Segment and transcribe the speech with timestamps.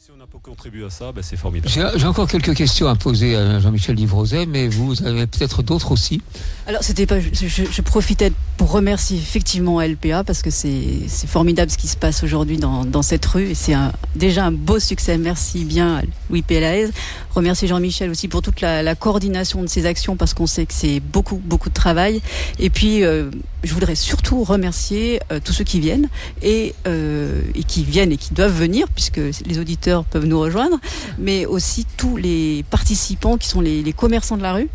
[0.00, 1.74] Si on a pas contribué à ça, ben c'est formidable.
[1.96, 6.22] J'ai encore quelques questions à poser à Jean-Michel Livrozet, mais vous avez peut-être d'autres aussi.
[6.68, 7.18] Alors, c'était pas.
[7.18, 12.22] Je, je, profitais pour remercier effectivement LPA parce que c'est formidable ce qui se passe
[12.22, 13.56] aujourd'hui dans, dans, cette rue.
[13.56, 13.74] C'est
[14.14, 15.18] déjà un beau succès.
[15.18, 16.90] Merci bien, Louis Pélaez.
[17.34, 20.74] Remercier Jean-Michel aussi pour toute la, la, coordination de ces actions parce qu'on sait que
[20.74, 22.20] c'est beaucoup, beaucoup de travail.
[22.60, 23.30] Et puis, euh,
[23.64, 26.08] je voudrais surtout remercier euh, tous ceux qui viennent
[26.42, 30.78] et, euh, et qui viennent et qui doivent venir puisque les auditeurs peuvent nous rejoindre,
[31.18, 34.68] mais aussi tous les participants qui sont les, les commerçants de la rue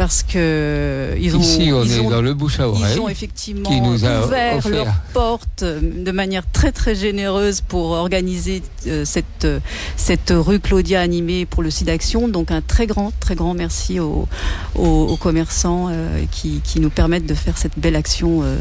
[0.00, 2.94] parce que ils ont, Ici, on est dans le bouche à oreille.
[2.94, 7.90] Ils ont effectivement qui nous a ouvert leurs portes de manière très très généreuse pour
[7.90, 9.46] organiser euh, cette
[9.96, 12.28] cette rue Claudia animée pour le site d'action.
[12.28, 14.26] Donc un très grand très grand merci aux,
[14.74, 18.56] aux, commerçants euh, qui, qui, nous permettent de faire cette belle action euh,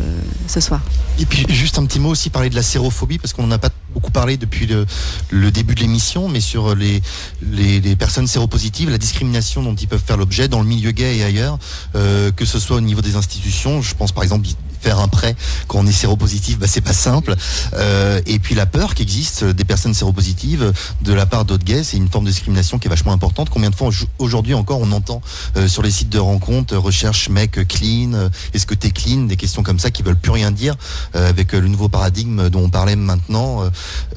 [0.48, 0.82] ce soir.
[1.20, 3.60] Et puis juste un petit mot aussi parler de la sérophobie parce qu'on n'en a
[3.60, 7.02] pas beaucoup parlé depuis le, début de l'émission, mais sur les,
[7.42, 11.18] les, les personnes séropositives, la discrimination dont ils peuvent faire l'objet dans le milieu gay
[11.18, 11.58] et ailleurs,
[11.96, 13.82] euh, que ce soit au niveau des institutions.
[13.82, 14.48] Je pense par exemple
[14.82, 15.36] faire un prêt
[15.68, 17.36] quand on est séropositif, bah, c'est pas simple.
[17.74, 21.84] Euh, et puis la peur qui existe des personnes séropositives de la part d'autres gays,
[21.84, 23.50] c'est une forme de discrimination qui est vachement importante.
[23.50, 25.22] Combien de fois aujourd'hui encore on entend
[25.58, 29.36] euh, sur les sites de rencontres recherche mec clean, euh, est-ce que t'es clean, des
[29.36, 30.76] questions comme ça qui veulent plus rien dire
[31.16, 33.64] euh, avec le nouveau paradigme dont on parlait maintenant.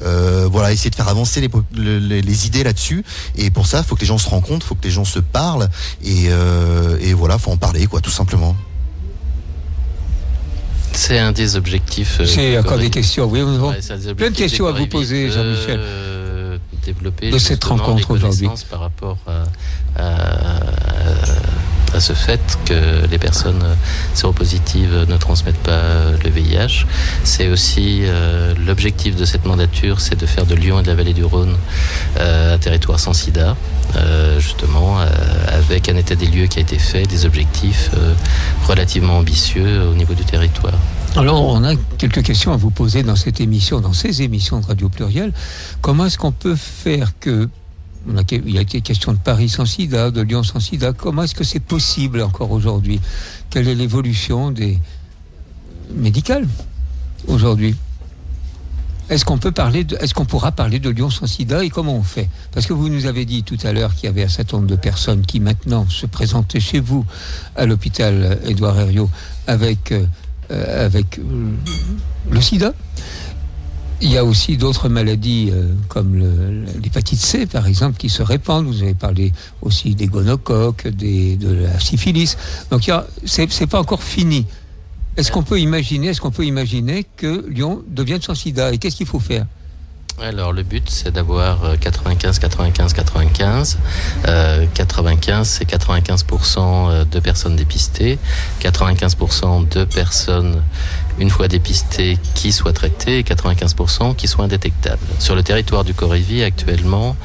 [0.01, 3.03] Euh, voilà, essayer de faire avancer les, les, les idées là-dessus.
[3.35, 5.69] Et pour ça, faut que les gens se rencontrent, faut que les gens se parlent
[6.03, 6.29] et,
[7.01, 8.55] et voilà, faut en parler quoi, tout simplement.
[11.05, 12.21] C'est un des objectifs.
[12.21, 13.25] Euh, J'ai encore des questions.
[13.25, 15.77] Oui, ouais, plein de questions à vous poser, Jean-Michel.
[15.81, 19.43] Euh, développer de cette rencontre aujourd'hui par rapport à,
[20.01, 20.62] à,
[21.93, 23.63] à, ce fait que les personnes
[24.13, 26.85] séropositives ne transmettent pas le VIH.
[27.23, 30.95] C'est aussi euh, l'objectif de cette mandature, c'est de faire de Lyon et de la
[30.95, 31.55] vallée du Rhône
[32.19, 33.55] euh, un territoire sans sida,
[33.95, 34.97] euh, justement,
[35.47, 37.91] avec un état des lieux qui a été fait, des objectifs
[38.67, 40.77] relativement ambitieux au niveau du territoire.
[41.15, 44.65] Alors, on a quelques questions à vous poser dans cette émission, dans ces émissions de
[44.65, 45.31] Radio Pluriel.
[45.81, 47.49] Comment est-ce qu'on peut faire que
[48.31, 50.93] il y a été question de Paris sans sida, de Lyon sans sida.
[50.93, 52.99] Comment est-ce que c'est possible encore aujourd'hui?
[53.49, 54.79] Quelle est l'évolution des
[55.95, 56.47] médicales
[57.27, 57.75] aujourd'hui?
[59.09, 61.95] Est-ce qu'on peut parler de, est-ce qu'on pourra parler de Lyon sans sida et comment
[61.95, 62.29] on fait?
[62.51, 64.69] Parce que vous nous avez dit tout à l'heure qu'il y avait un certain nombre
[64.69, 67.05] de personnes qui maintenant se présentaient chez vous
[67.55, 69.09] à l'hôpital Édouard Herriot
[69.45, 69.93] avec
[70.51, 71.19] euh, avec
[72.29, 72.73] le sida.
[74.05, 76.21] Il y a aussi d'autres maladies euh, comme
[76.83, 78.65] l'hépatite C, par exemple, qui se répandent.
[78.65, 79.31] Vous avez parlé
[79.61, 82.35] aussi des gonocoques, de la syphilis.
[82.69, 82.91] Donc,
[83.25, 84.45] c'est pas encore fini.
[85.15, 88.97] Est-ce qu'on peut imaginer, est-ce qu'on peut imaginer que Lyon devienne sans sida Et qu'est-ce
[88.97, 89.45] qu'il faut faire?
[90.21, 93.77] Alors le but c'est d'avoir 95, 95, 95.
[94.27, 98.19] Euh, 95 c'est 95% de personnes dépistées,
[98.61, 100.61] 95% de personnes
[101.19, 105.05] une fois dépistées qui soient traitées et 95% qui soient indétectables.
[105.19, 107.15] Sur le territoire du Corévi actuellement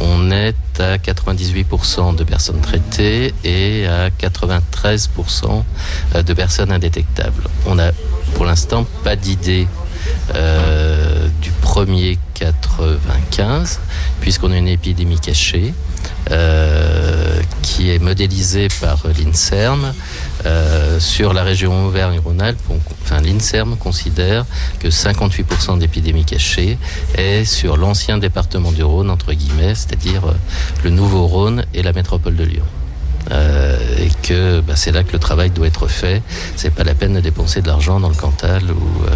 [0.00, 5.62] on est à 98% de personnes traitées et à 93%
[6.24, 7.44] de personnes indétectables.
[7.66, 7.90] On a
[8.34, 9.66] pour l'instant pas d'idée
[10.34, 13.80] euh, du premier 95,
[14.20, 15.74] puisqu'on a une épidémie cachée
[17.62, 19.92] qui est modélisée par l'INSERM
[20.44, 22.58] euh, sur la région Auvergne-Rhône-Alpes.
[23.02, 24.44] Enfin, l'INSERM considère
[24.78, 26.78] que 58% d'épidémie cachée
[27.14, 30.34] est sur l'ancien département du Rhône, entre guillemets, c'est-à-dire euh,
[30.84, 32.64] le nouveau Rhône et la métropole de Lyon.
[33.30, 36.22] Euh, et que bah, c'est là que le travail doit être fait.
[36.56, 39.10] C'est pas la peine de dépenser de l'argent dans le Cantal ou euh,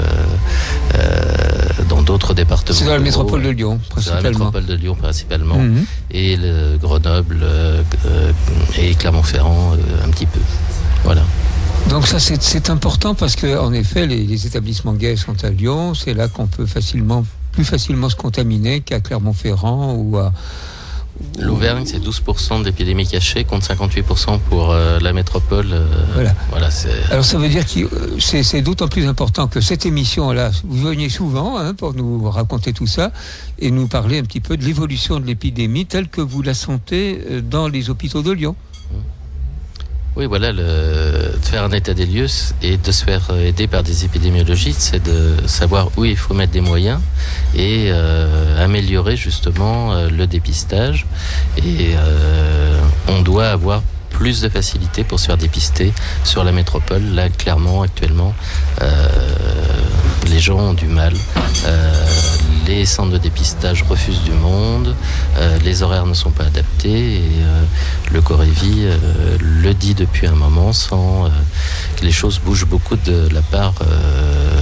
[0.95, 2.79] euh, dans d'autres départements.
[2.79, 4.23] C'est dans la métropole de Lyon, principalement.
[4.23, 5.59] Dans la métropole de Lyon, principalement.
[5.59, 5.85] Mm -hmm.
[6.13, 7.45] Et le Grenoble
[8.79, 10.41] et Clermont-Ferrand, un petit peu.
[11.05, 11.23] Voilà.
[11.91, 15.95] Donc ça c'est important parce que en effet les, les établissements gays sont à Lyon,
[15.95, 17.25] c'est là qu'on peut facilement
[17.57, 20.33] plus facilement se contaminer qu'à Clermont-Ferrand ou à
[21.39, 25.67] L'Auvergne, c'est 12% d'épidémie cachée contre 58% pour euh, la métropole.
[25.73, 26.35] Euh, voilà.
[26.51, 26.69] voilà
[27.11, 27.81] Alors ça veut dire que
[28.19, 32.87] c'est d'autant plus important que cette émission-là, vous veniez souvent hein, pour nous raconter tout
[32.87, 33.13] ça
[33.59, 37.21] et nous parler un petit peu de l'évolution de l'épidémie telle que vous la sentez
[37.43, 38.57] dans les hôpitaux de Lyon.
[40.17, 42.27] Oui, voilà, le, de faire un état des lieux
[42.63, 46.53] et de se faire aider par des épidémiologistes, c'est de savoir où il faut mettre
[46.53, 47.01] des moyens
[47.55, 51.05] et euh, améliorer justement euh, le dépistage.
[51.59, 55.93] Et euh, on doit avoir plus de facilité pour se faire dépister
[56.25, 57.03] sur la métropole.
[57.15, 58.35] Là, clairement, actuellement,
[58.81, 59.09] euh,
[60.31, 61.13] les gens ont du mal.
[62.67, 64.95] Les centres de dépistage refusent du monde,
[65.39, 67.63] euh, les horaires ne sont pas adaptés et euh,
[68.13, 68.97] le Corévi euh,
[69.39, 71.31] le dit depuis un moment sans
[71.97, 73.75] que les choses bougent beaucoup de la part.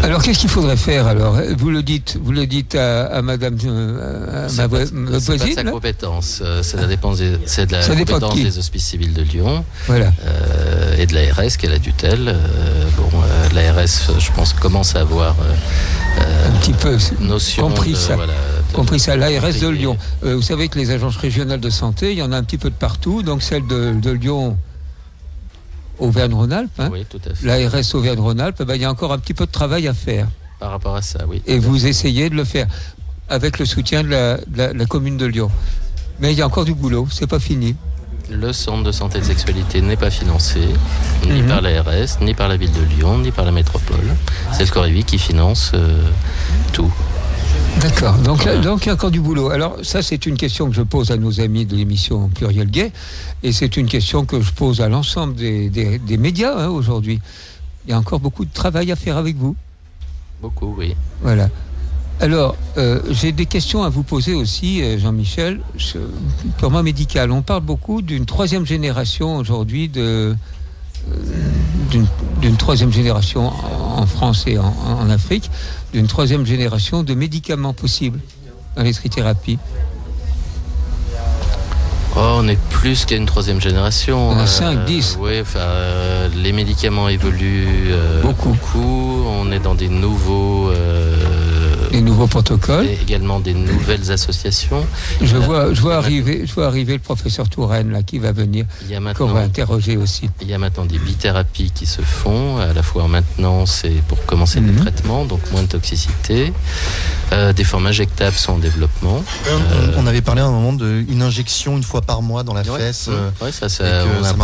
[0.02, 1.38] alors qu'est-ce qu'il faudrait faire alors?
[1.56, 5.08] Vous le dites, vous le dites à, Madame à ma, voisine.
[5.18, 9.64] C'est sa compétence, c'est la dépense, c'est de la compétence des hospices civils de Lyon
[9.86, 10.12] voilà.
[10.98, 12.36] et de l'ARS qui est la tutelle.
[12.98, 13.08] bon,
[13.54, 15.36] l'ARS, je pense, commence à avoir
[16.18, 16.96] un petit peu
[17.60, 18.16] compris ça.
[18.72, 19.96] compris ça, l'ARS de Lyon.
[20.24, 22.58] Euh, vous savez que les agences régionales de santé, il y en a un petit
[22.58, 23.22] peu de partout.
[23.22, 24.56] Donc celle de, Lyon,
[25.98, 26.90] Auvergne-Rhône-Alpes, hein.
[27.42, 30.28] l'ARS Auvergne-Rhône-Alpes, ben, il y a encore un petit peu de travail à faire.
[30.60, 31.42] Par rapport à ça, oui.
[31.46, 32.66] Et vous essayez de le faire
[33.28, 34.38] avec le soutien de la,
[34.72, 35.50] la commune de Lyon.
[36.20, 37.74] Mais il y a encore du boulot, c'est pas fini
[38.30, 40.60] le centre de santé de sexualité n'est pas financé,
[41.26, 41.48] ni mhm.
[41.48, 44.16] par l'ARS, ni par la ville de Lyon, ni par la métropole.
[44.52, 46.02] C'est le Corévi qui finance euh,
[46.72, 46.92] tout.
[47.80, 49.50] D'accord, donc, donc il y a encore du boulot.
[49.50, 52.92] Alors ça c'est une question que je pose à nos amis de l'émission Pluriel Gay,
[53.42, 57.20] et c'est une question que je pose à l'ensemble des, médias hein, aujourd'hui.
[57.86, 59.56] Il y a encore beaucoup de travail à faire avec vous.
[60.40, 60.94] Beaucoup, oui.
[61.20, 61.48] Voilà.
[62.20, 65.60] Alors, euh, j'ai des questions à vous poser aussi, euh, Jean-Michel,
[66.58, 67.32] purement médical.
[67.32, 70.36] On parle beaucoup d'une troisième génération aujourd'hui de
[71.10, 72.02] euh,
[72.40, 73.52] d'une troisième génération
[73.96, 75.50] en France et en, Afrique,
[75.92, 78.20] d'une troisième génération de médicaments possibles
[78.76, 79.58] dans les trithérapies.
[82.16, 84.30] Oh, on est plus qu'à une troisième génération.
[84.30, 85.18] On a 5, 10.
[85.20, 85.42] Oui,
[86.36, 88.50] les médicaments évoluent beaucoup.
[88.50, 89.24] beaucoup.
[89.26, 90.70] On est dans des nouveaux
[92.00, 92.86] nouveaux protocoles.
[92.86, 94.86] Et également des nouvelles associations.
[95.20, 98.66] Je vois, je vois, arriver, je vois arriver le professeur Touraine là, qui va venir,
[99.16, 100.30] qu'on va interroger aussi.
[100.40, 104.02] Il y a maintenant des bithérapies qui se font, à la fois en maintenance et
[104.08, 104.80] pour commencer les mhm.
[104.80, 106.52] traitements, donc moins de toxicité.
[107.32, 109.24] Euh, des formes injectables sont en développement.
[109.48, 112.64] Euh, on avait parlé à un moment d'une injection une fois par mois dans la
[112.64, 113.08] fesse.
[113.40, 113.84] Oui, ça, ça,
[114.20, 114.34] on, a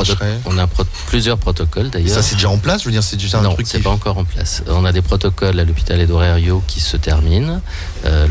[0.46, 0.66] on, a
[1.06, 2.14] plusieurs protocoles d'ailleurs.
[2.14, 3.66] Ça c'est déjà en place, je veux dire, c'est déjà un non, truc.
[3.66, 4.62] c'est pas encore en place.
[4.68, 7.58] On a des protocoles à l'hôpital Edouard qui se terminent euh,
[8.04, 8.26] euh,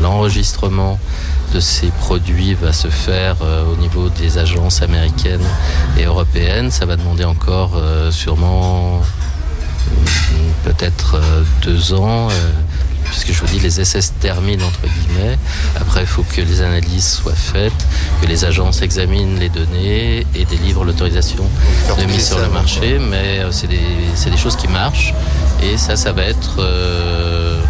[0.00, 0.98] l'enregistrement
[1.54, 5.46] de ces produits va se faire euh, au niveau des agences américaines
[5.98, 6.70] et européennes.
[6.70, 7.80] Ça va demander encore
[8.10, 9.00] sûrement
[10.64, 11.20] peut-être
[11.62, 12.28] deux ans
[13.10, 15.38] puisque je vous dis, les essais se terminent entre guillemets.
[15.80, 17.86] Après, il faut que les analyses soient faites,
[18.20, 21.44] que les agences examinent les données et délivrent l'autorisation
[21.98, 22.98] de mise sur le marché.
[22.98, 23.80] Mais c'est des,
[24.30, 25.14] des, choses qui marchent
[25.62, 27.60] et ça, ça va être euh,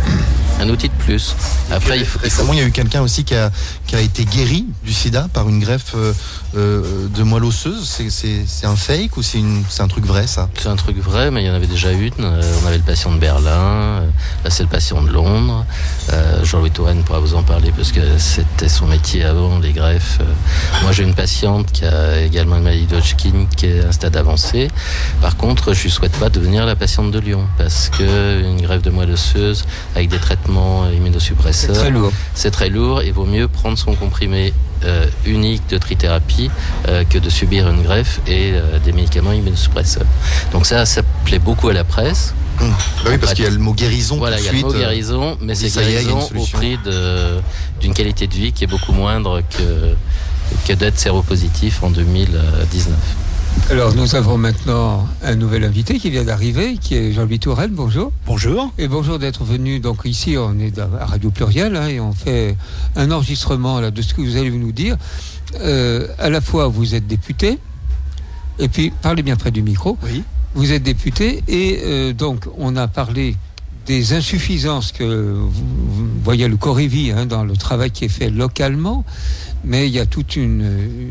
[0.60, 1.34] un outil de plus.
[1.70, 3.50] Après, il faut, Récemment, il y a eu quelqu'un aussi qui a,
[3.86, 6.12] qui a été guéri du sida par une greffe euh,
[6.56, 7.88] euh, de moelle osseuse.
[8.08, 9.40] C'est un fake ou c'est
[9.80, 10.48] un truc vrai, ça?
[10.58, 12.12] C'est un truc vrai, mais il y en avait déjà une.
[12.20, 14.02] on avait le patient de Berlin,
[14.44, 15.64] là c'est le patient de Londres.
[16.48, 20.18] Jean-Louis Touraine pourra vous en parler parce que c'était son métier avant, les greffes.
[20.82, 24.16] moi, j'ai une patiente qui a également une maladie d'Hodgkin qui est à un stade
[24.16, 24.68] avancé.
[25.20, 28.88] Par contre, je ne souhaite pas devenir la patiente de Lyon parce qu'une greffe de
[28.88, 31.74] moelle osseuse avec des traitements immunosuppresseurs.
[31.74, 32.12] C'est très lourd.
[32.32, 33.02] C'est très lourd.
[33.02, 34.54] Il vaut mieux prendre son comprimé
[34.86, 36.50] euh, unique de trithérapie
[36.88, 40.06] euh, que de subir une greffe et euh, des médicaments immunosuppresseurs.
[40.52, 42.32] Donc ça, ça plaît beaucoup à la presse.
[42.60, 44.16] Bah oui, parce qu'il y a le mot guérisson.
[44.16, 46.78] Voilà, il y a le mot guérison, mais c'est guérison au prix
[47.80, 49.94] d'une qualité de vie qui est beaucoup moindre que,
[50.66, 52.94] que d'être séropositif en 2019.
[53.70, 57.70] Alors nous avons maintenant un nouvel invité qui vient d'arriver, qui est Jean-Louis Tourelle.
[57.70, 58.12] Bonjour.
[58.26, 58.72] Bonjour.
[58.78, 59.78] Et bonjour d'être venu.
[59.80, 62.56] Donc ici, on est à Radio Pluriel hein, et on fait
[62.96, 64.96] un enregistrement là, de ce que vous allez nous dire.
[65.60, 67.58] Euh, à la fois, vous êtes député,
[68.58, 69.98] et puis parlez bien près du micro.
[70.02, 70.22] Oui.
[70.58, 73.36] Vous êtes député et euh, donc on a parlé
[73.86, 79.04] des insuffisances que vous, voyez le Corévi hein, dans le travail qui est fait localement,
[79.64, 80.66] mais il y a toute une,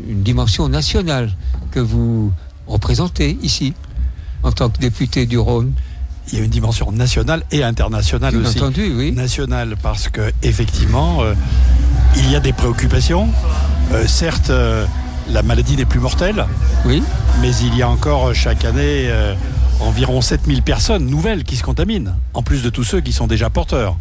[0.08, 1.32] une dimension nationale
[1.70, 2.30] que vous
[2.66, 3.72] représentez ici,
[4.42, 5.72] en tant que député du Rhône
[6.32, 8.58] il y a une dimension nationale et internationale Bien aussi.
[8.58, 9.12] Entendu, oui.
[9.12, 11.34] Nationale parce que effectivement, euh,
[12.16, 13.28] il y a des préoccupations.
[13.92, 14.84] Euh, certes, euh,
[15.30, 16.46] la maladie n'est plus mortelle.
[16.84, 17.02] Oui.
[17.40, 19.10] Mais il y a encore chaque année
[19.80, 23.50] environ 7000 personnes nouvelles qui se contaminent, en plus de tous ceux qui sont déjà
[23.50, 23.96] porteurs.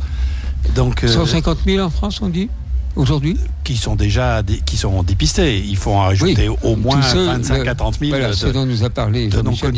[0.76, 2.50] Donc, 150 000 en France, on dit
[2.96, 5.60] aujourd'hui Qui sont déjà qui sont dépistés.
[5.60, 8.10] Il faut en rajouter au moins 25 à 30 000.
[8.12, 9.74] Voilà, ce dont nous a parlé Jean-Michel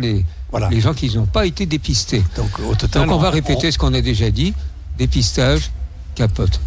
[0.00, 0.24] les,
[0.70, 2.22] les gens qui n'ont pas été dépistés.
[2.36, 4.54] Donc, au total, on va répéter ce qu'on a déjà dit
[4.98, 5.70] dépistage,
[6.14, 6.60] capote.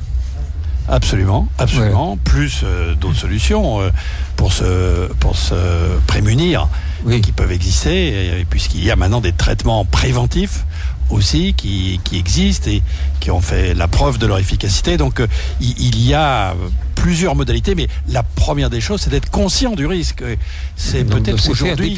[0.88, 2.18] Absolument, absolument.
[2.24, 3.90] Plus euh, d'autres solutions euh,
[4.36, 5.56] pour, se, pour se
[6.08, 6.68] prémunir
[7.24, 10.66] qui peuvent exister, puisqu'il y a maintenant des traitements préventifs
[11.12, 12.82] aussi qui, qui existent et
[13.20, 14.98] qui ont fait la preuve de leur efficacité.
[14.98, 15.28] Donc euh,
[15.60, 16.56] il, y a
[16.96, 20.24] plusieurs modalités, mais la première des choses, c'est d'être conscient du risque.
[20.76, 21.98] C'est peut-être aujourd'hui,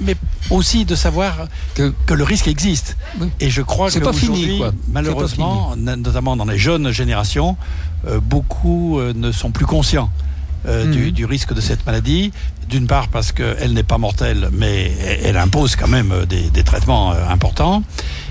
[0.00, 0.16] mais
[0.50, 2.96] aussi de savoir Que- que, le risque existe.
[3.20, 3.28] Oui.
[3.40, 4.70] Et je crois que pas fini, quoi.
[4.72, 7.56] Pas malheureusement, notamment dans les jeunes générations,
[8.06, 10.10] euh, beaucoup euh, ne sont plus conscients.
[10.66, 10.92] Euh, Mhm.
[10.92, 12.32] du, du risque de cette maladie,
[12.68, 14.92] d'une part parce qu'elle n'est pas mortelle, mais
[15.24, 17.82] elle, impose quand même euh, des, des traitements euh, importants,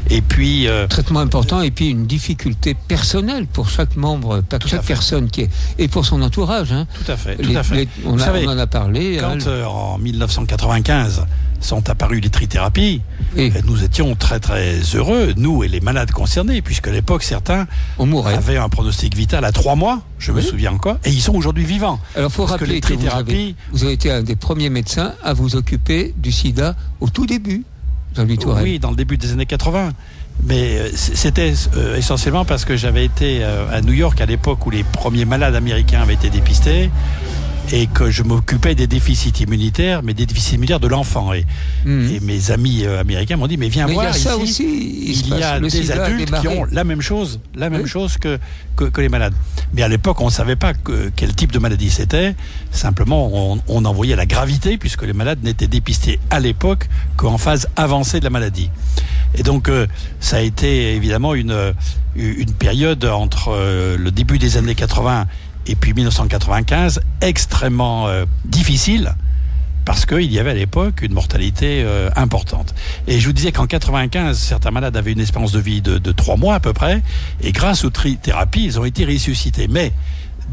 [0.10, 4.68] et puis euh, Traitement important et puis une difficulté personnelle pour chaque membre, pour Tout
[4.68, 6.72] à chaque personne qui est et pour son entourage.
[6.72, 6.88] hein.
[7.06, 7.76] tout à fait, tout Les- à fait.
[7.76, 9.20] les- on, a- savez, on en a parlé.
[9.20, 11.26] hein, Quand euh, en 1995
[11.62, 13.02] sont apparues les trithérapies,
[13.38, 17.68] euh, nous étions très très heureux, nous et les malades concernés, puisque à l'époque certains
[17.98, 18.06] on
[18.38, 21.64] avaient un pronostic vital à trois mois, je me souviens encore, et ils sont aujourd'hui
[21.66, 22.00] vivants.
[22.16, 24.36] Alors, faut Parce que rappeler les que, vous, avez, trithérapies- vous avez été un des
[24.36, 27.64] premiers médecins à vous occuper du sida au tout début.
[28.64, 29.92] Oui, dans le début des années 80.
[30.44, 34.70] Mais euh, c'était euh, essentiellement parce que j'avais été à New York à l'époque où
[34.70, 36.90] les premiers malades américains avaient été dépistés
[37.74, 41.32] et que je m'occupais des déficits immunitaires, mais des déficits immunitaires de l'enfant.
[41.34, 41.46] Et,
[41.86, 44.36] et mes amis euh, américains m'ont dit, mais viens Mais il y voir a ça
[44.36, 44.42] ici.
[44.44, 45.24] aussi.
[45.30, 47.90] Il, y a des adultes qui ont la même chose, la même Oui.
[47.90, 48.40] chose que,
[48.76, 49.34] que, que les malades.
[49.74, 52.36] Mais à l'époque, on ne savait pas que- quel type de maladie c'était.
[52.72, 57.38] Simplement, on, on en voyait la gravité puisque les malades n'étaient dépistés à l'époque qu'en
[57.38, 58.70] phase avancée de la maladie.
[59.36, 59.88] Et donc, euh,
[60.20, 61.74] ça a été évidemment une,
[62.18, 65.28] une période entre euh, le début des années 80
[65.68, 69.14] et puis 1995 extrêmement euh, difficile
[69.86, 72.74] parce qu'il y avait à l'époque une mortalité euh, importante.
[73.08, 76.12] Et je vous disais qu'en 95, certains malades avaient une espérance de vie de, de
[76.12, 77.02] 3 mois à peu près,
[77.42, 79.68] et grâce aux trithérapies, ils ont été ressuscités.
[79.68, 79.92] Mais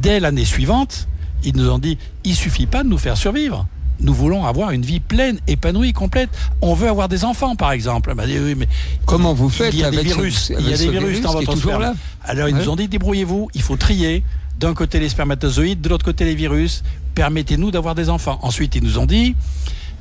[0.01, 1.09] dès l'année suivante,
[1.45, 3.67] ils nous ont dit, il suffit pas de nous faire survivre.
[4.01, 6.31] Nous voulons avoir une vie pleine, épanouie, complète.
[6.63, 8.15] On veut avoir des enfants, par exemple.
[8.15, 8.69] Ben, oui, mais
[9.07, 10.89] Comment vous faites il y a des avec ce- virus, avec il y a des
[10.89, 11.83] virus dans votre sperme.
[11.83, 11.95] là?
[12.25, 12.63] Alors ils Ouais.
[12.63, 14.23] nous ont dit débrouillez-vous, il faut trier
[14.59, 16.83] d'un côté les spermatozoïdes, de l'autre côté les virus.
[17.15, 18.39] Permettez-nous d'avoir des enfants.
[18.43, 19.35] Ensuite ils nous ont dit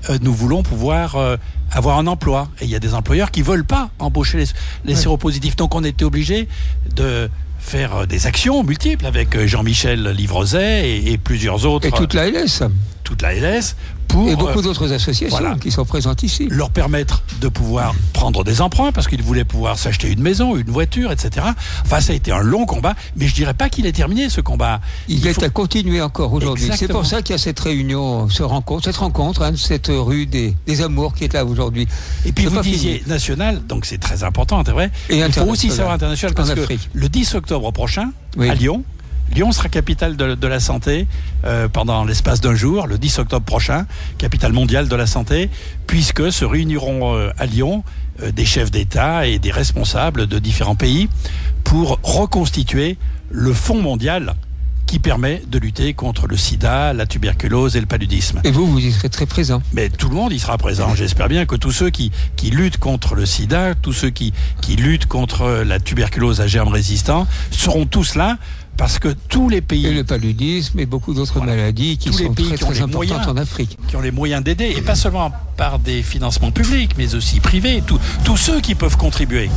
[0.09, 1.37] euh, nous voulons pouvoir euh,
[1.71, 2.49] avoir un emploi.
[2.61, 4.45] Et il y a des employeurs qui veulent pas embaucher les,
[4.85, 4.99] les Ouais.
[4.99, 5.55] séropositifs.
[5.55, 6.47] Donc on était obligé
[6.95, 12.13] de faire euh, des actions multiples avec Jean-Michel Livrozet et, et plusieurs autres, Et toute
[12.13, 12.61] la LS.
[13.03, 13.75] toute la LS,
[14.07, 15.55] pour Et euh, beaucoup d'autres associations voilà.
[15.55, 16.47] qui sont présentes ici.
[16.49, 20.69] leur permettre de pouvoir prendre des emprunts parce qu'ils voulaient pouvoir s'acheter une maison, une
[20.69, 21.45] voiture, etc.
[21.85, 24.41] Enfin, ça a été un long combat, mais je dirais pas qu'il est terminé ce
[24.41, 24.79] combat.
[25.07, 26.69] Il, est faut- à continuer encore aujourd'hui.
[26.75, 30.25] C'est pour ça qu'il y a cette réunion, ce rencontre, cette rencontre, hein, cette rue
[30.25, 31.87] des, des amours qui est là aujourd'hui.
[32.25, 33.09] Et puis vous disiez fini.
[33.09, 34.91] national, donc c'est très important, c'est vrai.
[35.09, 36.89] Et Il faut aussi savoir international parce En que Afrique.
[36.93, 38.49] le 10 octobre prochain, Oui.
[38.49, 38.83] à Lyon,
[39.33, 41.07] Lyon sera capitale de, de la santé
[41.45, 43.85] euh, pendant l'espace d'un jour, le 10 octobre prochain,
[44.17, 45.49] capitale mondiale de la santé,
[45.85, 47.83] puisque se réuniront euh, à Lyon
[48.21, 51.09] euh, des chefs d'État et des responsables de différents pays
[51.63, 52.97] pour reconstituer
[53.29, 54.35] le Fonds mondial
[54.87, 58.39] qui permet de lutter contre le sida, la tuberculose et le paludisme.
[58.45, 59.61] Et vous, vous y serez très présent.
[59.73, 60.95] Mais tout le monde y sera présent.
[60.95, 64.77] J'espère bien que tous ceux qui, qui luttent contre le sida, tous ceux qui, qui
[64.77, 68.37] luttent contre la tuberculose à germes résistants, seront tous là
[68.77, 71.55] parce que tous les Et pays le paludisme et beaucoup d'autres Voilà.
[71.55, 73.27] maladies qui Tous les sont pays très qui ont très les importantes moyens.
[73.27, 73.77] en Afrique.
[73.87, 77.83] qui ont les moyens d'aider, et pas seulement par des financements publics, mais aussi privés,
[77.85, 79.49] tous- ceux qui peuvent contribuer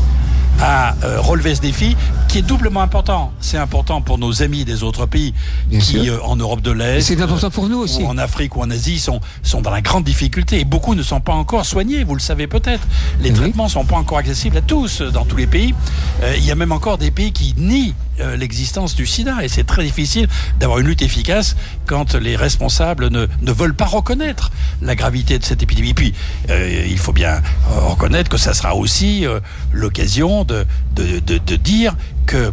[0.62, 1.96] à euh, relever ce défi,
[2.28, 3.32] qui est doublement important.
[3.40, 5.32] C'est important pour nos amis des autres pays
[5.68, 8.02] Bien qui, euh, en Europe de Et l'Est, c'est important pour nous aussi.
[8.02, 11.02] ou en Afrique ou en Asie sont, sont dans la grande difficulté et beaucoup ne
[11.02, 12.86] sont pas encore soignés, vous le savez peut-être.
[13.22, 13.36] Les Oui.
[13.36, 15.74] traitements ne sont pas encore accessibles à tous euh, dans tous les pays.
[16.22, 19.48] Euh, il y a même encore des pays qui nient euh, l'existence du sida et
[19.48, 24.50] c'est très difficile d'avoir une lutte efficace quand les responsables ne, ne veulent pas reconnaître
[24.82, 25.90] la gravité de cette épidémie.
[25.90, 26.14] Et puis,
[26.50, 29.40] euh, il faut bien reconnaître que ça sera aussi euh,
[29.72, 31.96] l'occasion de, de, de, de dire
[32.26, 32.52] que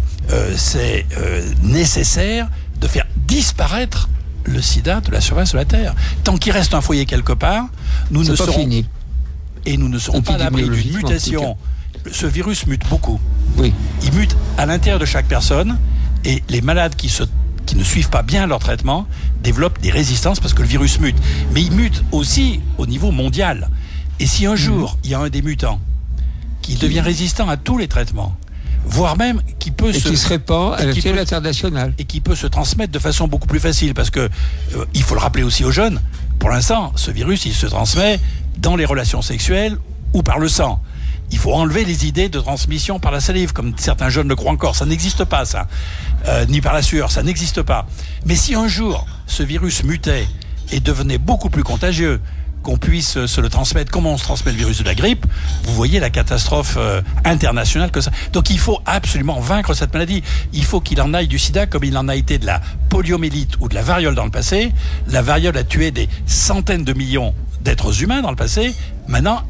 [0.56, 1.06] c'est
[1.64, 2.50] nécessaire
[2.82, 4.10] de faire disparaître
[4.44, 5.94] le sida de la surface de la Terre.
[6.24, 7.66] Tant qu'il reste un foyer quelque part,
[8.12, 8.86] nous ne serons fini.
[9.66, 11.58] et nous ne serons pas à l'abri d'une mutation.
[12.12, 13.20] Ce virus mute beaucoup.
[13.58, 13.74] Oui.
[14.04, 15.78] Il mute à l'intérieur de chaque personne
[16.26, 17.24] et les malades qui, se,
[17.66, 19.08] qui ne suivent pas bien leur traitement
[19.44, 21.18] développent des résistances parce que le virus mute.
[21.54, 23.70] Mais il mute aussi au niveau mondial.
[24.20, 25.80] Et si un jour il y a un des mutants
[26.62, 28.36] qui devient résistant à tous les traitements,
[28.86, 31.94] voire même qui peut Et se qui se répand à l'échelle internationale.
[31.98, 34.22] et qui peut se transmettre de façon beaucoup plus facile parce que
[34.76, 36.02] euh, il faut le rappeler aussi aux jeunes.
[36.40, 38.20] Pour l'instant, ce virus, il se transmet
[38.58, 39.78] dans les relations sexuelles
[40.14, 40.82] ou par le sang.
[41.32, 44.52] Il faut enlever les idées de transmission par la salive, comme certains jeunes le croient
[44.52, 44.76] encore.
[44.76, 45.68] Ça n'existe pas, ça.
[46.28, 47.86] Euh, ni par la sueur, ça n'existe pas.
[48.26, 50.28] Mais si un jour ce virus mutait
[50.72, 52.22] et devenait beaucoup plus contagieux,
[52.64, 55.26] qu'on puisse se le transmettre, comment on se transmet le virus de la grippe,
[55.64, 58.12] vous voyez la catastrophe euh, internationale que ça.
[58.34, 60.22] Donc il faut absolument vaincre cette maladie.
[60.52, 63.54] Il faut qu'il en aille du sida comme il en a été de la poliomyélite
[63.62, 64.74] ou de la variole dans le passé.
[65.08, 68.76] La variole a tué des centaines de millions d'êtres humains dans le passé.
[69.08, 69.44] Maintenant,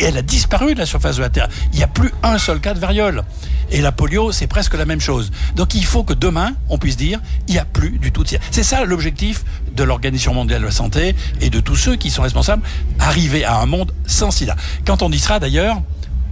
[0.00, 1.48] elle a disparu de la surface de la Terre.
[1.72, 3.24] Il n'y a plus un seul cas de variole.
[3.70, 5.30] Et la polio, c'est presque la même chose.
[5.56, 8.28] Donc il faut que demain, on puisse dire, il n'y a plus du tout de.
[8.50, 12.22] C'est ça l'objectif de l'Organisation mondiale de la santé et de tous ceux qui sont
[12.22, 12.62] responsables,
[12.98, 14.56] arriver à un monde sans sida.
[14.86, 15.80] Quand on y sera d'ailleurs,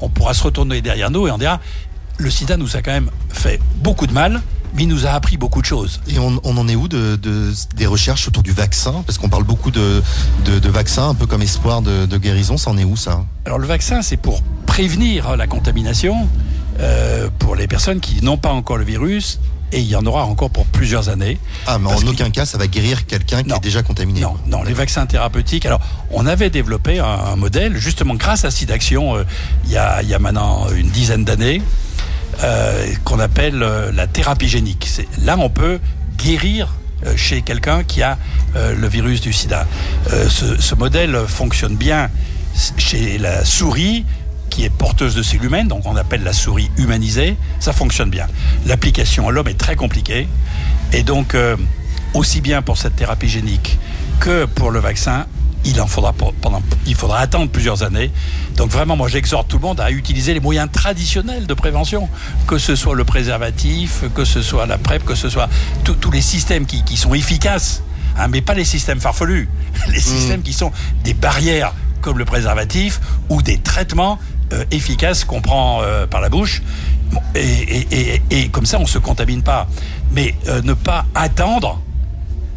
[0.01, 1.61] on pourra se retourner derrière nous et on dira,
[2.19, 4.43] le sida nous a quand même fait beaucoup de mal,
[4.75, 6.01] mais il nous a appris beaucoup de choses.
[6.09, 9.03] Et on, on en est où de, de- des recherches autour du vaccin?
[9.07, 10.03] Parce qu'on parle beaucoup de,
[10.45, 12.57] de, de vaccins, un peu comme espoir de, de guérison.
[12.57, 13.25] Ça en est où ça?
[13.47, 16.29] Alors le vaccin, c'est pour prévenir la contamination
[16.79, 19.41] euh, pour les personnes qui n'ont pas encore le virus,
[19.73, 21.39] et il y en aura encore pour plusieurs années.
[21.67, 24.21] Ah, mais en aucun cas, ça va guérir quelqu'un qui est déjà contaminé.
[24.21, 25.65] Non, non, les vaccins thérapeutiques.
[25.65, 29.25] Alors, on avait développé un, un modèle, justement grâce à SIDAction, euh,
[29.67, 31.63] il, y a, il y a maintenant une dizaine d'années,
[32.43, 34.89] euh, qu'on appelle euh, la thérapie génique.
[35.23, 35.79] Là, on peut
[36.17, 36.69] guérir
[37.05, 38.19] euh, chez quelqu'un qui a
[38.55, 39.65] le virus du sida.
[40.09, 42.11] Ce, ce modèle fonctionne bien
[42.79, 44.05] chez la souris
[44.51, 48.27] qui est porteuse de cellules humaines, donc on appelle la souris humanisée, ça fonctionne bien.
[48.67, 50.27] L'application à l'homme est très compliquée,
[50.93, 51.37] et donc
[52.13, 53.79] aussi bien pour cette thérapie génique
[54.19, 55.27] que pour le vaccin,
[55.65, 58.11] il en faudra pour- pendant, il faudra attendre plusieurs années.
[58.57, 62.09] Donc vraiment, moi j'exhorte tout le monde à utiliser les moyens traditionnels de prévention,
[62.47, 65.49] que ce soit le préservatif, que ce soit la PrEP, que ce soit
[65.85, 67.83] tous tous les systèmes qui, qui sont efficaces,
[68.19, 69.49] hein, mais pas les systèmes farfelus,
[69.89, 70.73] les systèmes qui sont
[71.05, 74.19] des barrières comme le préservatif ou des traitements
[74.53, 76.63] euh, efficaces qu'on prend euh, par la bouche.
[77.35, 79.69] Et, et- et- et comme ça, on ne se contamine pas.
[80.13, 81.81] Mais euh, ne pas attendre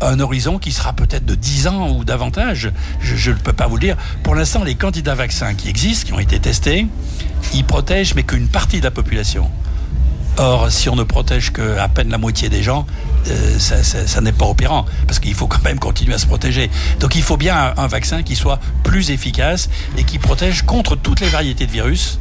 [0.02, 2.72] un horizon qui sera peut-être de 10 ans ou davantage.
[3.00, 3.98] Je ne peux pas vous le dire.
[4.24, 6.88] Pour l'instant, les candidats vaccins qui existent, qui ont été testés,
[7.54, 9.50] ils protègent, mais qu'une partie de la population.
[10.38, 12.88] Or, si on ne protège que à peine la moitié des gens,
[13.28, 16.72] euh, ça, n'est pas opérant, parce qu'il faut quand même continuer à se protéger.
[17.00, 21.20] Donc il faut bien un vaccin qui soit plus efficace et qui protège contre toutes
[21.20, 22.20] les variétés de virus.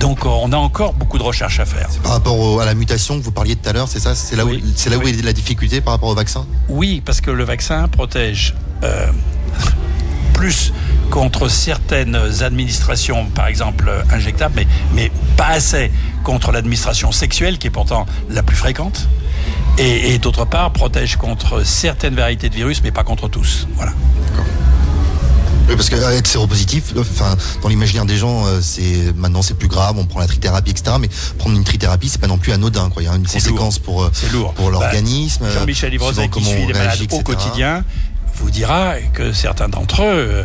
[0.00, 1.88] Donc on a encore beaucoup de recherches à faire.
[2.02, 4.34] Par rapport au- à la mutation que vous parliez tout à l'heure, c'est ça C'est
[4.34, 4.62] là, Oui.
[4.64, 5.10] où, c'est là où Oui.
[5.16, 6.46] est la difficulté par rapport au vaccin?
[6.68, 9.06] Oui, parce que le vaccin protège euh,
[10.32, 10.72] plus
[11.10, 15.92] contre certaines administrations, par exemple euh, injectables, mais, mais pas assez
[16.24, 19.06] contre l'administration sexuelle, qui est pourtant la plus fréquente.
[19.78, 23.66] Et, et d'autre part, protège contre certaines variétés de virus, mais pas contre tous.
[23.76, 23.92] Voilà.
[25.70, 29.40] Oui, parce que euh, être séropositif, euh, enfin, dans l'imaginaire des gens, euh, c'est maintenant
[29.40, 30.96] c'est plus grave, on prend la trithérapie, etc.
[31.00, 32.90] Mais prendre une trithérapie, c'est pas non plus anodin.
[32.90, 33.02] Quoi.
[33.02, 34.52] Il y a une conséquence pour euh, C'est lourd.
[34.54, 35.44] pour Bah, l'organisme.
[35.44, 37.84] euh, Jean-Michel Livrozet, qui suit les malades au quotidien,
[38.34, 40.44] vous dira que certains d'entre eux euh,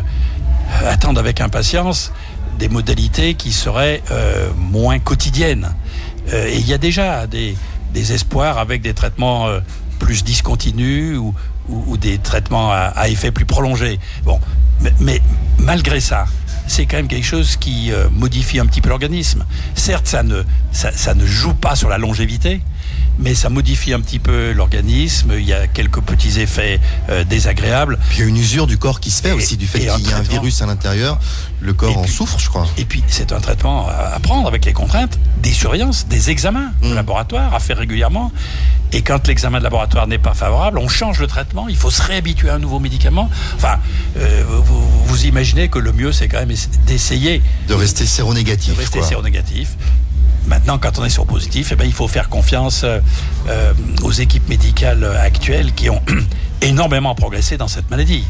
[0.86, 2.12] attendent avec impatience
[2.60, 5.74] des modalités qui seraient euh, moins quotidiennes.
[6.32, 7.56] Euh, et il y a déjà des,
[7.92, 9.58] des espoirs avec des traitements euh,
[9.98, 11.34] plus discontinus ou,
[11.68, 13.98] ou- ou des traitements à, à effet plus prolongé.
[14.24, 14.38] Bon,
[15.00, 15.20] mais,
[15.58, 16.26] malgré ça,
[16.66, 19.44] c'est quand même quelque chose qui euh, modifie un petit peu l'organisme.
[19.74, 22.60] Certes, ça ne, ça ne joue pas sur la longévité,
[23.18, 25.32] mais ça modifie un petit peu l'organisme.
[25.38, 27.98] Il y a quelques petits effets euh, désagréables.
[28.08, 29.78] Puis il y a une usure du corps qui se fait Et- aussi du fait
[29.78, 31.18] qu'il y a un virus à l'intérieur.
[31.60, 32.66] Le corps en souffre, je crois.
[32.76, 36.88] Et puis, c'est un traitement à prendre avec les contraintes, des surveillances, des examens de
[36.88, 36.94] Mm.
[36.94, 38.30] laboratoire à faire régulièrement.
[38.92, 42.02] Et quand l'examen de laboratoire n'est pas favorable, on change le traitement, il faut se
[42.02, 43.28] réhabituer à un nouveau médicament.
[43.56, 43.78] Enfin,
[44.18, 48.74] euh, vous, vous imaginez que le mieux, c'est quand même essa- d'essayer De rester séronégatif.
[48.74, 49.70] de rester séronégatif.
[50.46, 53.00] Maintenant, quand on est séropositif, eh ben, il faut faire confiance euh,
[53.48, 56.02] euh, aux équipes médicales actuelles qui ont
[56.62, 58.24] énormément progressé dans cette maladie.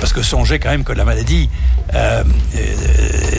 [0.00, 1.48] Parce que songez quand même que la maladie
[1.94, 2.22] euh,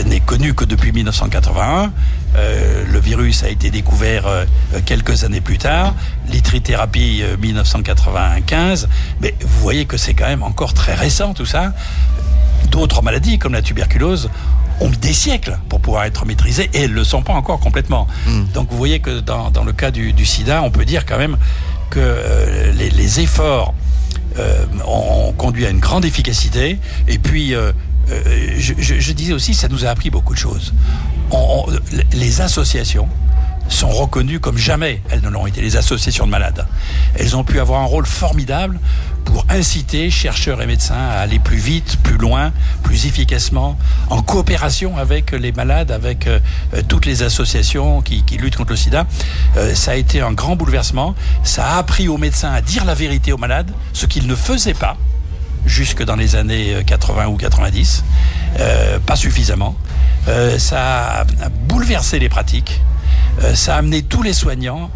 [0.06, 1.92] n'est connue que depuis 1981.
[2.36, 4.46] Euh, le virus a été découvert
[4.86, 5.94] quelques années plus tard.
[6.28, 8.88] L'ithérithérapie euh, 1995.
[9.22, 11.74] Mais vous voyez que c'est quand même encore très récent tout ça.
[12.72, 14.30] D'autres maladies comme la tuberculose
[14.82, 17.60] ont mis des siècles pour pouvoir être maîtrisées et elles ne le sont pas encore
[17.60, 18.08] complètement.
[18.28, 18.44] Mm.
[18.54, 21.18] Donc vous voyez que dans, dans le cas du, du sida, on peut dire quand
[21.18, 21.38] même
[21.89, 23.74] que euh, les, les efforts
[24.38, 26.78] euh, ont, conduit à une grande efficacité.
[27.08, 27.72] Et puis, euh,
[28.12, 30.74] euh, je, je- je disais aussi, ça nous a appris beaucoup de choses.
[31.32, 31.80] On- on-
[32.13, 33.08] les associations
[33.70, 36.66] sont reconnues comme jamais elles ne l'ont été, les associations de malades.
[37.16, 38.80] Elles ont pu avoir un rôle formidable
[39.26, 42.52] pour inciter chercheurs et médecins à aller plus vite, plus loin,
[42.84, 43.78] plus efficacement,
[44.10, 46.40] en coopération avec les malades, avec euh,
[46.74, 49.06] euh, toutes les associations qui, luttent contre le sida.
[49.58, 51.16] Euh, ça a été un grand bouleversement.
[51.44, 54.74] Ça a appris aux médecins à dire la vérité aux malades, ce qu'ils ne faisaient
[54.74, 54.98] pas
[55.66, 58.04] jusque dans les années 80 ou 90,
[59.06, 59.76] pas suffisamment.
[60.58, 62.82] ça a bouleversé les pratiques,
[63.54, 64.90] ça a amené tous les soignants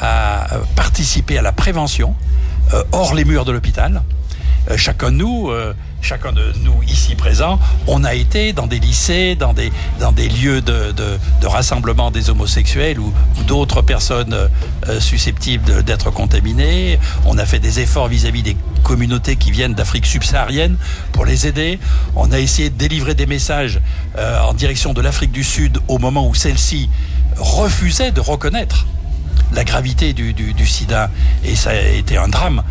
[0.00, 2.14] à participer à la prévention
[2.92, 4.02] hors les murs de l'hôpital.
[4.76, 5.50] chacun de nous
[6.02, 10.28] chacun de nous ici présents, on a été dans des lycées, dans des, dans des
[10.28, 13.12] lieux de, de, rassemblement des homosexuels ou,
[13.46, 16.98] d'autres personnes euh, susceptibles d'être contaminées.
[17.26, 20.76] On a fait des efforts vis-à-vis des communautés qui viennent d'Afrique subsaharienne
[21.12, 21.78] pour les aider.
[22.14, 23.80] On a essayé de délivrer des messages
[24.16, 26.88] euh, en direction de l'Afrique du Sud au moment où celle-ci
[27.36, 28.86] refusait de reconnaître
[29.54, 31.10] la gravité du, sida.
[31.44, 32.62] Et ça a été un drame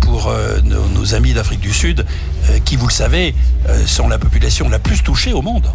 [0.00, 2.04] pour euh, nos, amis d'Afrique du Sud,
[2.48, 3.34] euh, qui, vous le savez,
[3.68, 5.70] euh, sont la population la plus touchée au monde.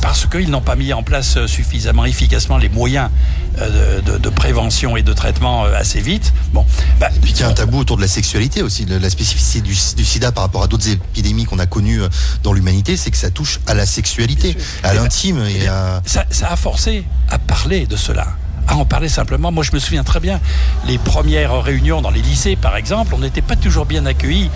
[0.00, 3.10] parce qu'ils n'ont pas mis en place suffisamment efficacement les moyens
[3.56, 6.32] de, prévention et de traitement assez vite.
[6.52, 6.66] Bon,
[6.98, 10.32] bah, il y a un tabou autour de la sexualité aussi, la spécificité du, sida
[10.32, 12.00] par rapport à d'autres épidémies qu'on a connues
[12.42, 15.66] dans l'humanité, c'est que ça touche à la sexualité, à eh ben, l'intime et, eh
[15.66, 18.36] ben, Ça, ça a forcé à parler de cela
[18.68, 19.52] à en parler simplement.
[19.52, 20.40] Moi, je me souviens très bien,
[20.86, 24.50] les premières réunions dans les lycées, par exemple, on n'était pas toujours bien accueillis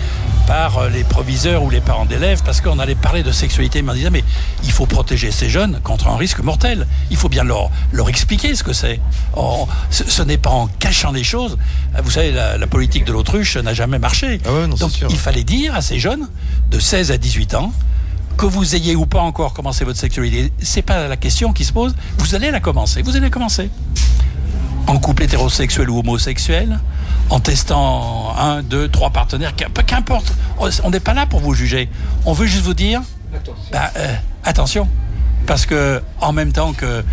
[0.47, 3.91] par euh, les proviseurs ou les parents d'élèves parce qu'on allait parler de sexualité, mais
[3.91, 4.23] on disait, mais
[4.63, 6.87] il faut protéger ces jeunes contre un risque mortel.
[7.11, 8.99] Il faut bien leur, leur expliquer ce que c'est.
[9.91, 11.57] Ce, n'est pas en cachant les choses.
[12.03, 14.39] Vous savez, la, politique de l'autruche n'a jamais marché.
[14.45, 16.27] Ah Donc, il fallait dire à ces jeunes
[16.71, 17.73] de 16 à 18 ans,
[18.39, 21.73] que vous ayez ou pas encore commencé votre sexualité, c'est pas la question qui se
[21.73, 21.93] pose.
[22.19, 23.01] Vous allez la commencer.
[23.01, 23.69] Vous allez commencer.
[24.87, 26.79] En couple hétérosexuel ou homosexuel,
[27.29, 29.53] en testant un, deux, trois partenaires,
[29.85, 30.33] qu'importe.
[30.57, 31.89] On n'est pas là pour vous juger.
[32.25, 33.01] On veut juste vous dire,
[33.73, 34.87] bah, euh, attention,
[35.45, 37.03] parce que en même temps que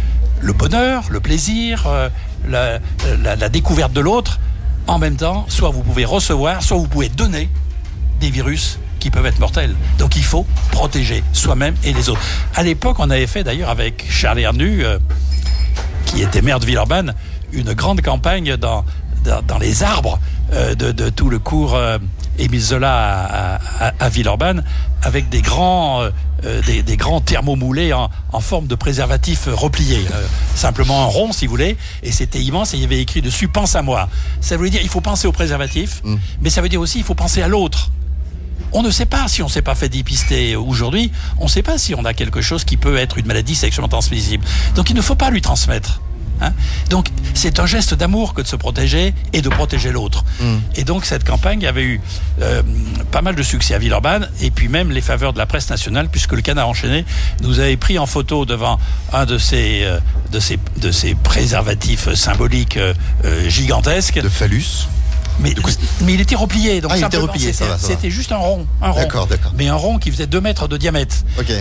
[0.40, 2.08] le bonheur, le plaisir, euh,
[2.48, 4.38] la découverte de l'autre,
[4.86, 7.50] en même temps, soit vous pouvez recevoir, soit vous pouvez donner
[8.20, 9.74] des virus qui peuvent être mortels.
[9.98, 12.20] Donc il faut protéger soi-même et les autres.
[12.54, 14.98] À l'époque, on avait fait d'ailleurs avec Charles Hernu, euh,
[16.04, 17.14] qui était maire de Villeurbanne,
[17.52, 18.84] une grande campagne dans,
[19.46, 20.18] dans, les arbres
[20.52, 21.98] euh, de, tout le cours euh,
[22.38, 23.58] Émile Zola
[23.98, 24.62] à, Villeurbanne,
[25.02, 26.06] avec des grands,
[26.42, 30.04] des, grands thermomoulés en, en, forme de préservatif replié.
[30.54, 33.48] simplement un rond, si vous voulez, et c'était immense, et il y avait écrit dessus
[33.48, 34.10] «Pense à moi».
[34.42, 36.16] Ça voulait dire il faut penser au préservatif, mm.
[36.42, 37.90] mais ça veut dire aussi il faut penser à l'autre.
[38.72, 41.62] On ne sait pas si on ne s'est pas fait dépister aujourd'hui, on ne sait
[41.62, 44.44] pas si on a quelque chose qui peut être une maladie sexuellement transmissible.
[44.74, 46.00] Donc il ne faut pas lui transmettre.
[46.42, 46.52] Hein.
[46.90, 50.24] donc c'est un geste d'amour que de se protéger et de protéger l'autre.
[50.40, 50.56] Mm.
[50.74, 52.00] Et donc cette campagne avait eu
[52.42, 52.62] euh,
[53.10, 56.08] pas mal de succès à Villeurbanne et puis même les faveurs de la presse nationale
[56.10, 57.06] puisque le canard enchaîné
[57.42, 58.78] nous avait pris en photo devant
[59.12, 59.98] un de ces, euh,
[60.30, 62.92] de ces, de ces préservatifs symboliques euh,
[63.48, 64.20] gigantesques.
[64.20, 64.86] De phallus
[65.40, 65.54] mais,
[66.02, 66.80] mais il était replié.
[66.80, 68.66] Donc ah, C'était juste un rond.
[68.82, 69.00] Un rond.
[69.00, 69.52] D'accord, d'accord.
[69.56, 71.16] Mais un rond qui faisait 2 mètres de diamètre.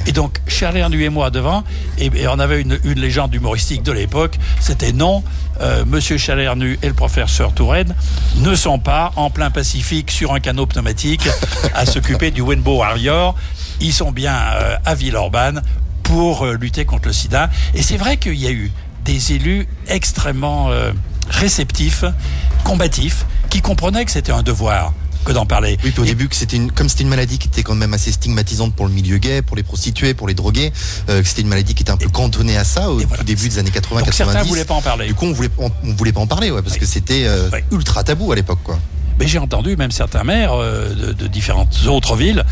[0.05, 1.63] Et donc, Charles Hernu et moi devant,
[1.97, 4.37] et, on avait une, une légende humoristique de l'époque.
[4.59, 5.23] C'était non,
[5.61, 7.95] euh, Monsieur Chalernu et le professeur Touraine
[8.37, 11.29] ne sont pas en plein Pacifique sur un canot pneumatique
[11.73, 13.35] à s'occuper du Winbow Warrior.
[13.79, 15.61] Ils sont bien euh, à Villeurbanne
[16.03, 17.49] pour euh, lutter contre le sida.
[17.73, 18.71] Et c'est vrai qu'il y a eu
[19.03, 20.91] des élus extrêmement euh,
[21.29, 22.05] réceptifs,
[22.65, 24.91] combatifs, qui comprenaient que c'était un devoir
[25.23, 25.77] que d'en parler.
[25.83, 28.11] Oui, au début, que c'était une, comme c'était une maladie qui était quand même assez
[28.11, 30.71] stigmatisante pour le milieu gay, pour les prostituées, pour les drogués,
[31.09, 33.59] euh, que c'était une maladie qui était un peu cantonnée à ça au début des
[33.59, 34.33] années 80, Donc 90.
[34.33, 35.07] Certains voulaient pas en parler.
[35.07, 38.03] Du coup, on voulait, on, voulait pas en parler, ouais, parce que c'était euh, ultra
[38.03, 38.79] tabou à l'époque, quoi.
[39.19, 42.43] Mais j'ai entendu même certains maires euh, de, de, différentes autres villes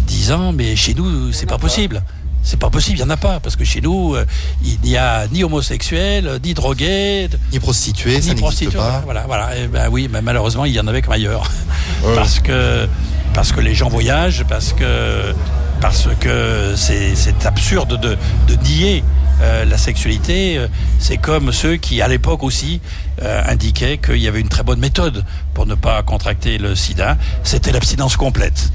[0.00, 2.02] disant mais chez nous c'est pas possible.
[2.42, 4.24] C'est pas possible, il n'y en a pas, parce que chez nous, euh,
[4.64, 8.78] il n'y a ni homosexuels, ni drogués, ni prostituées, ni prostituées.
[9.04, 9.56] Voilà, voilà.
[9.56, 11.50] Et ben oui, mais malheureusement, il y en avait comme ailleurs,
[12.14, 12.88] parce que
[13.34, 15.34] parce que les gens voyagent, parce que
[15.80, 18.16] parce que c'est absurde de,
[18.48, 19.04] de nier
[19.40, 22.80] euh, la sexualité, euh, c'est comme ceux qui, à l'époque aussi,
[23.22, 25.24] euh, indiquaient qu'il y avait une très bonne méthode
[25.54, 28.70] pour ne pas contracter le sida, c'était l'abstinence complète.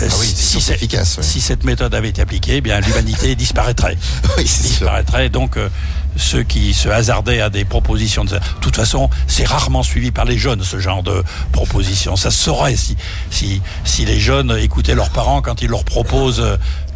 [0.00, 3.96] Ah oui, si, efficace, si cette méthode avait été appliquée, eh bien l'humanité disparaîtrait.
[4.36, 5.28] oui, disparaîtrait.
[5.28, 5.56] Donc
[6.16, 8.34] ceux qui se hasardaient à des propositions de...
[8.34, 12.16] de toute façon, c'est rarement suivi par les jeunes ce genre de propositions.
[12.16, 12.96] Ça se saurait si
[13.30, 16.44] si si les jeunes écoutaient leurs parents quand ils leur proposent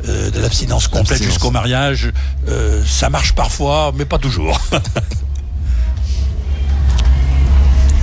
[0.08, 2.12] euh, de l'abstinence complète jusqu'au mariage.
[2.48, 4.60] Euh, ça marche parfois, mais pas toujours.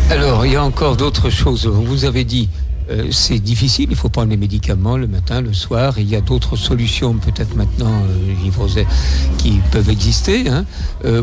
[0.10, 1.68] Alors, il y a encore d'autres choses.
[1.68, 2.50] Vous avez dit,
[2.90, 6.00] euh, c'est difficile, il faut prendre les médicaments le matin, le soir.
[6.00, 8.34] Il y a d'autres solutions, peut-être maintenant, euh,
[9.38, 10.50] qui peuvent exister.
[10.50, 10.66] Hein.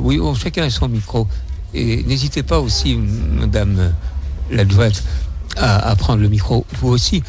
[0.00, 1.26] oui, chacun a son micro.
[1.74, 3.92] Et n'hésitez pas aussi, Madame
[4.50, 5.02] l'adjointe,
[5.56, 7.22] à, prendre le micro, vous aussi.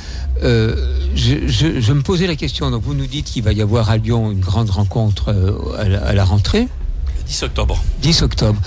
[0.43, 0.75] Euh,
[1.15, 4.31] je, me posais la question, donc vous nous dites qu'il va y avoir à Lyon
[4.31, 6.61] une grande rencontre euh, à, la, rentrée.
[6.61, 7.83] Le 10 octobre.
[8.01, 8.59] 10 octobre.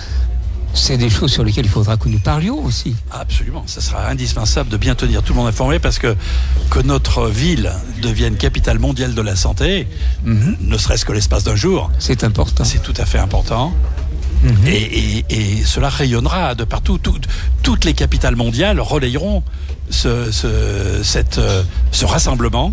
[0.74, 2.94] C'est des choses sur lesquelles il faudra que nous parlions aussi.
[3.10, 6.16] Absolument, ça sera indispensable de bien tenir tout le monde informé parce que
[6.70, 9.88] que notre ville devienne capitale mondiale de la santé,
[10.24, 10.56] mhm.
[10.60, 12.64] ne serait-ce que l'espace d'un jour, c'est important.
[12.64, 13.72] C'est tout à fait important.
[14.42, 14.66] Mhm.
[14.66, 15.24] Et,
[15.64, 16.98] cela rayonnera de partout.
[17.62, 19.42] toutes les capitales mondiales relayeront
[19.90, 20.30] ce,
[21.02, 22.72] cette, euh, ce rassemblement,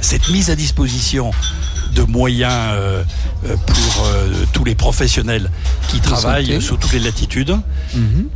[0.00, 1.30] cette mise à disposition
[1.94, 3.02] de moyens euh,
[3.46, 4.06] euh, pour
[4.52, 5.50] tous les professionnels
[5.88, 7.56] qui travaillent sur toutes les latitudes.
[7.94, 8.28] Mhm.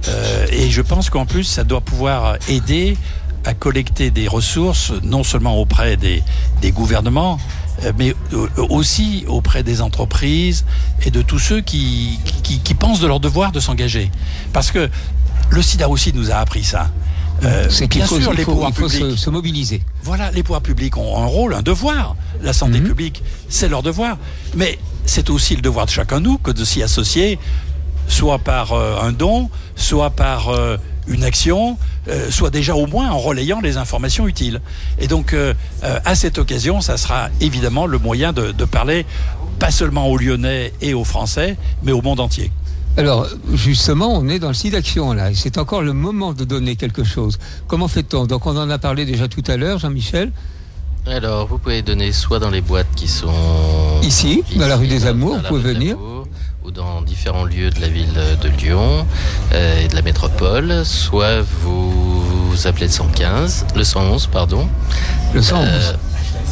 [0.52, 2.96] et je pense qu'en plus, ça doit pouvoir aider
[3.44, 6.22] à collecter des ressources, non seulement auprès des,
[6.60, 7.38] des gouvernements,
[7.84, 10.64] euh, mais euh, aussi auprès des entreprises
[11.04, 14.10] et de tous ceux qui, qui, pensent de leur devoir de s'engager.
[14.52, 14.88] Parce que
[15.50, 16.90] le sida aussi nous a appris ça.
[17.44, 19.82] Euh, c'est qu'il faut, sûr, les pouvoirs publics, se, mobiliser.
[20.02, 22.16] Voilà, les pouvoirs publics ont un rôle, un devoir.
[22.42, 22.88] La santé mhm.
[22.88, 24.18] publique, c'est leur devoir.
[24.56, 27.38] Mais c'est aussi le devoir de chacun de nous que de s'y associer,
[28.08, 30.52] soit par un don, soit par
[31.08, 31.76] une action,
[32.08, 34.60] euh, soit déjà au moins en relayant les informations utiles.
[34.98, 39.06] Et donc, euh, euh, à cette occasion, ça sera évidemment le moyen de, parler
[39.58, 42.52] pas seulement aux Lyonnais et aux Français, mais au monde entier.
[42.98, 46.74] Alors, justement, on est dans le site d'action là, c'est encore le moment de donner
[46.74, 47.38] quelque chose.
[47.68, 48.26] Comment fait-on?
[48.26, 50.32] Donc, on en a parlé déjà tout à l'heure, Jean-Michel.
[51.06, 53.32] Alors, vous pouvez donner soit dans les boîtes qui sont
[54.02, 55.96] ici, dans la rue des Amours, vous pouvez venir
[56.74, 59.06] dans différents lieux de la ville de Lyon
[59.54, 64.68] euh, et de la métropole, soit vous, vous appelez le 115, le 111, pardon.
[65.32, 65.94] Le 111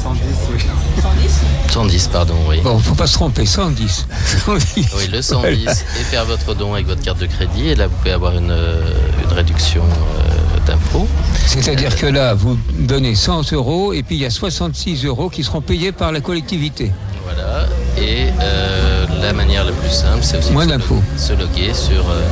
[0.07, 0.21] 110,
[0.53, 0.61] oui.
[1.03, 2.61] 110 110, pardon, oui.
[2.63, 4.07] Bon, faut pas se tromper, 110.
[4.49, 5.67] Oui, le 110.
[5.67, 7.69] Et faire votre don avec votre carte de crédit.
[7.69, 11.09] Et là, vous pouvez avoir une, une réduction euh, d'impôt.
[11.47, 15.43] C'est-à-dire que là, vous donnez 100 euros et puis il y a 66 euros qui
[15.43, 16.93] seront payés par la collectivité.
[17.27, 17.67] Voilà.
[17.99, 22.23] Et euh, la manière la plus simple, c'est aussi de se, loguer sur euh,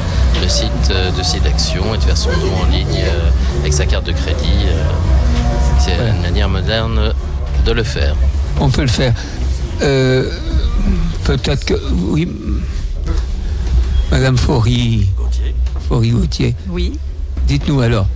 [0.40, 3.04] le site euh, de SIDAction et de faire son don en ligne
[3.60, 4.66] avec sa carte de crédit.
[5.80, 7.12] c'est une manière moderne
[7.64, 8.16] de le faire.
[8.60, 9.14] On peut le faire.
[11.24, 11.74] Peut-être que.
[11.92, 12.28] Oui.
[14.10, 15.08] Madame Faury.
[15.88, 16.54] Faury Gauthier.
[16.68, 16.98] Oui.
[17.46, 18.06] Dites-nous alors.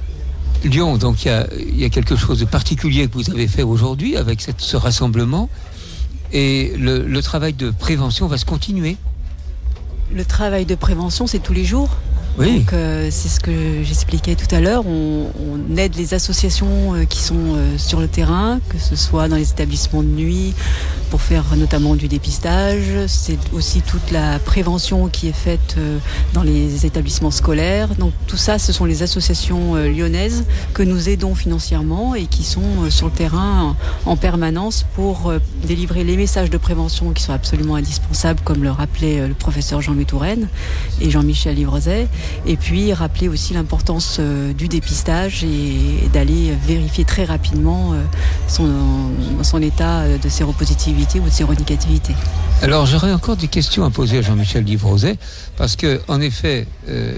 [0.64, 4.44] Lyon, donc il y, a, quelque chose de particulier que vous avez fait aujourd'hui avec
[4.58, 5.48] ce rassemblement.
[6.32, 8.96] Et le, travail de prévention va se continuer.
[10.12, 11.90] Le travail de prévention, c'est tous les jours?
[12.38, 14.84] Donc euh, c'est ce que j'expliquais tout à l'heure.
[14.86, 15.28] On,
[15.76, 19.50] aide les associations euh, qui sont euh, sur le terrain, que ce soit dans les
[19.50, 20.54] établissements de nuit,
[21.10, 23.06] pour faire notamment du dépistage.
[23.06, 25.98] C'est aussi toute la prévention qui est faite euh,
[26.32, 27.94] dans les établissements scolaires.
[27.96, 32.44] Donc tout ça, ce sont les associations euh, lyonnaises que nous aidons financièrement et qui
[32.44, 35.32] sont sur le terrain en permanence pour
[35.64, 40.06] délivrer les messages de prévention qui sont absolument indispensables, comme le rappelait le professeur Jean-Louis
[40.06, 40.48] Touraine
[41.00, 42.08] et Jean-Michel Livrezet.
[42.46, 44.20] Et puis rappeler aussi l'importance
[44.56, 47.94] du dépistage et d'aller vérifier très rapidement
[48.46, 48.68] son,
[49.42, 52.14] son état de séropositivité ou de séronégativité.
[52.60, 55.16] Alors j'aurais encore des questions à poser à Jean-Michel Livrozet,
[55.56, 57.14] parce que en effet, euh,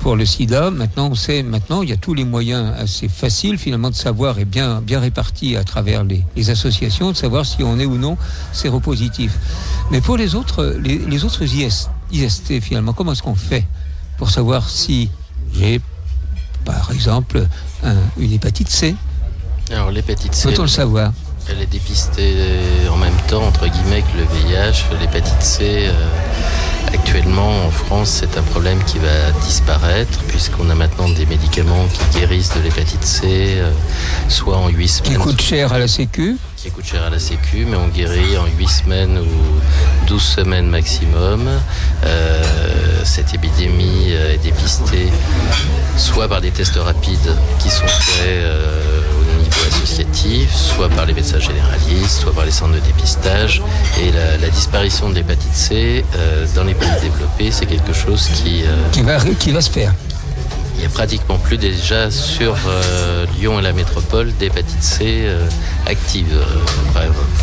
[0.00, 3.56] pour le sida, maintenant on sait, maintenant il y a tous les moyens assez faciles
[3.56, 7.78] finalement de savoir et bien, bien répartis à travers les, associations, de savoir si on
[7.78, 8.18] est ou non
[8.52, 9.38] séropositif.
[9.90, 11.44] Mais pour les autres, les, autres
[12.12, 13.64] IST finalement, comment est-ce qu'on fait?
[14.18, 15.10] Pour savoir si
[15.54, 15.80] j'ai,
[16.64, 17.46] par exemple,
[18.16, 18.94] une hépatite C
[19.70, 20.48] Alors l'hépatite C.
[20.48, 21.12] Peut-on le savoir
[21.48, 22.34] elle est dépistée
[22.90, 25.86] en même temps, entre guillemets, que le VIH, l'hépatite C.
[25.86, 25.92] Euh,
[26.92, 32.18] actuellement, en France, c'est un problème qui va disparaître, puisqu'on a maintenant des médicaments qui
[32.18, 33.26] guérissent de l'hépatite C,
[33.58, 33.70] euh,
[34.28, 35.12] soit en 8 semaines.
[35.12, 38.36] Qui coûtent cher à la Sécu Qui coûtent cher à la Sécu, mais on guérit
[38.36, 41.48] en 8 semaines ou 12 semaines maximum.
[42.04, 42.42] Euh,
[43.04, 45.12] cette épidémie est dépistée
[45.96, 48.44] soit par des tests rapides qui sont faits
[49.68, 53.62] associatif, soit par les médecins généralistes, soit par les centres de dépistage.
[54.00, 58.62] Et la, disparition de l'hépatite C euh, dans les pays développés, c'est quelque chose qui,
[58.64, 59.92] euh, qui, va, qui va se faire.
[60.76, 65.26] Il n'y a pratiquement plus déjà sur euh, Lyon et la métropole d'hépatite C
[65.86, 66.26] active.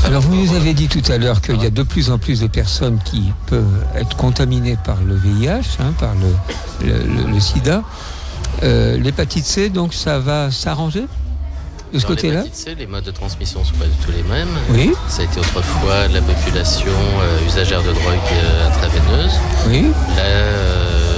[0.06, 2.41] Alors vous nous avez dit tout à l'heure qu'il y a de plus en plus
[2.41, 6.93] de personnes qui peuvent être contaminées par le VIH, hein, par le,
[7.32, 7.84] le sida.
[8.62, 11.06] L'hépatite C, donc ça va s'arranger
[11.93, 12.43] de ce côté-là
[12.78, 14.50] Les modes de transmission ne sont pas du tout les mêmes.
[14.72, 14.91] Oui.
[15.08, 19.39] Ça a été autrefois la population euh, usagère de drogue euh, intraveineuse.
[19.67, 19.91] Oui.
[20.15, 21.12] Là, euh,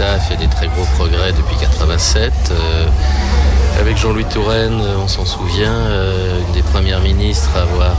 [0.00, 2.32] l'État a fait des très gros progrès depuis 87.
[3.80, 5.74] Avec Jean-Louis Touraine, on s'en souvient,
[6.46, 7.96] une des premières ministres à avoir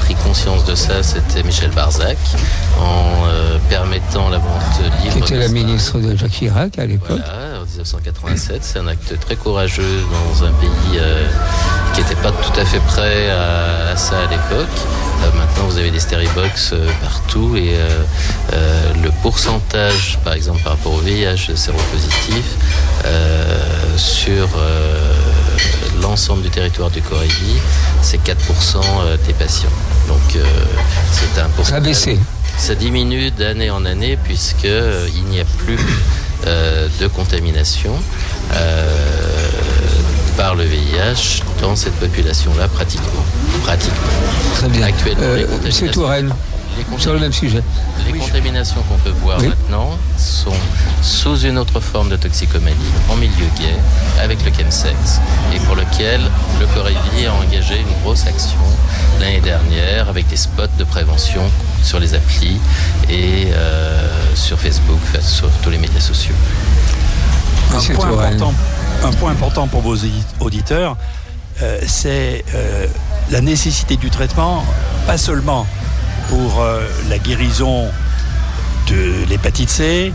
[0.00, 2.16] pris conscience de ça, c'était Michel Barzac,
[2.80, 3.26] en
[3.68, 5.12] permettant la vente libre.
[5.26, 7.20] Qui était la ministre de Jacques Chirac à l'époque.
[7.20, 8.64] Voilà, 1987.
[8.64, 11.00] C'est un acte très courageux dans un pays
[11.94, 14.76] qui n'était pas tout à fait prêt à, ça à l'époque.
[15.36, 16.00] maintenant, vous avez des
[16.34, 17.74] box partout et
[19.02, 22.44] le pourcentage, par exemple, par rapport au VIH séropositif,
[23.96, 24.48] sur
[26.00, 27.56] l'ensemble du territoire du Corévi,
[28.02, 28.80] c'est 4%
[29.26, 29.68] des patients.
[30.08, 30.42] Donc
[31.12, 31.66] c'est un pourcentage.
[31.66, 32.18] Ça a baissé.
[32.56, 35.78] Ça diminue d'année en année puisqu'il n'y a plus
[36.44, 37.92] de contamination
[40.36, 43.24] par le VIH dans cette population-là pratiquement.
[43.62, 43.96] pratiquement.
[44.56, 44.86] Très bien.
[44.86, 45.26] Actuellement,
[45.64, 46.34] Monsieur Touraine,
[46.98, 47.62] sur le même sujet.
[48.06, 50.52] Les contaminations qu'on peut voir maintenant sont
[51.02, 52.76] sous une autre forme de toxicomanie
[53.10, 53.74] en milieu gay
[54.20, 55.20] avec le chemsex
[55.54, 56.20] et pour lequel
[56.60, 58.58] le Corévi a engagé une grosse action
[59.20, 61.42] l'année dernière avec des spots de prévention
[61.82, 62.58] sur les applis
[63.08, 66.34] et euh, sur Facebook, sur tous les médias sociaux.
[67.72, 68.54] Un point, important,
[69.02, 69.96] un point, important, pour vos
[70.40, 70.96] auditeurs,
[71.62, 72.86] euh, c'est euh,
[73.30, 74.64] la nécessité du traitement,
[75.06, 75.66] pas seulement
[76.28, 77.86] pour euh, la guérison
[78.88, 80.12] de l'hépatite C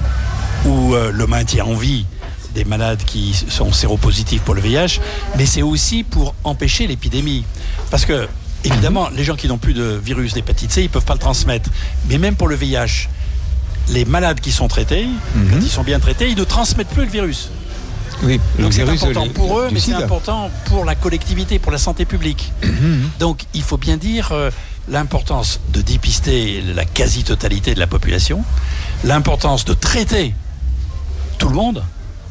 [0.66, 2.06] ou euh, le maintien en vie
[2.54, 5.00] des malades qui sont séropositifs pour le VIH,
[5.38, 7.46] mais c'est aussi pour empêcher l'épidémie.
[7.92, 8.28] Parce que,
[8.64, 11.20] évidemment, les gens qui n'ont plus de virus d'hépatite C, ils ne peuvent pas le
[11.20, 11.70] transmettre.
[12.10, 13.08] Mais même pour le VIH,
[13.90, 15.50] les malades qui sont traités, mhm.
[15.52, 17.50] quand ils sont bien traités, ils ne transmettent plus le virus.
[18.24, 22.06] Oui, Donc c'est important pour eux, mais c'est important pour la collectivité, pour la santé
[22.06, 22.52] publique.
[22.64, 23.10] Mhm.
[23.20, 24.50] Donc il faut bien dire, euh,
[24.90, 28.44] l'importance de dépister la quasi-totalité de la population,
[29.04, 30.34] l'importance de traiter
[31.38, 31.84] tout le monde,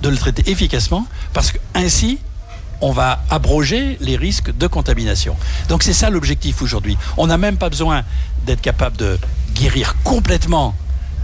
[0.02, 2.18] de le traiter efficacement, parce qu'ainsi,
[2.80, 5.36] on va abroger les risques de contamination.
[5.68, 6.96] Donc c'est ça l'objectif aujourd'hui.
[7.16, 8.04] On n'a même pas besoin
[8.46, 9.18] d'être capable de
[9.54, 10.74] guérir complètement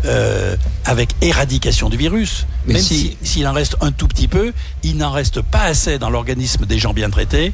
[0.04, 2.46] euh, avec éradication du virus.
[2.66, 6.66] même s'il en reste un tout petit peu, il n'en reste pas assez dans l'organisme
[6.66, 7.52] des gens bien traités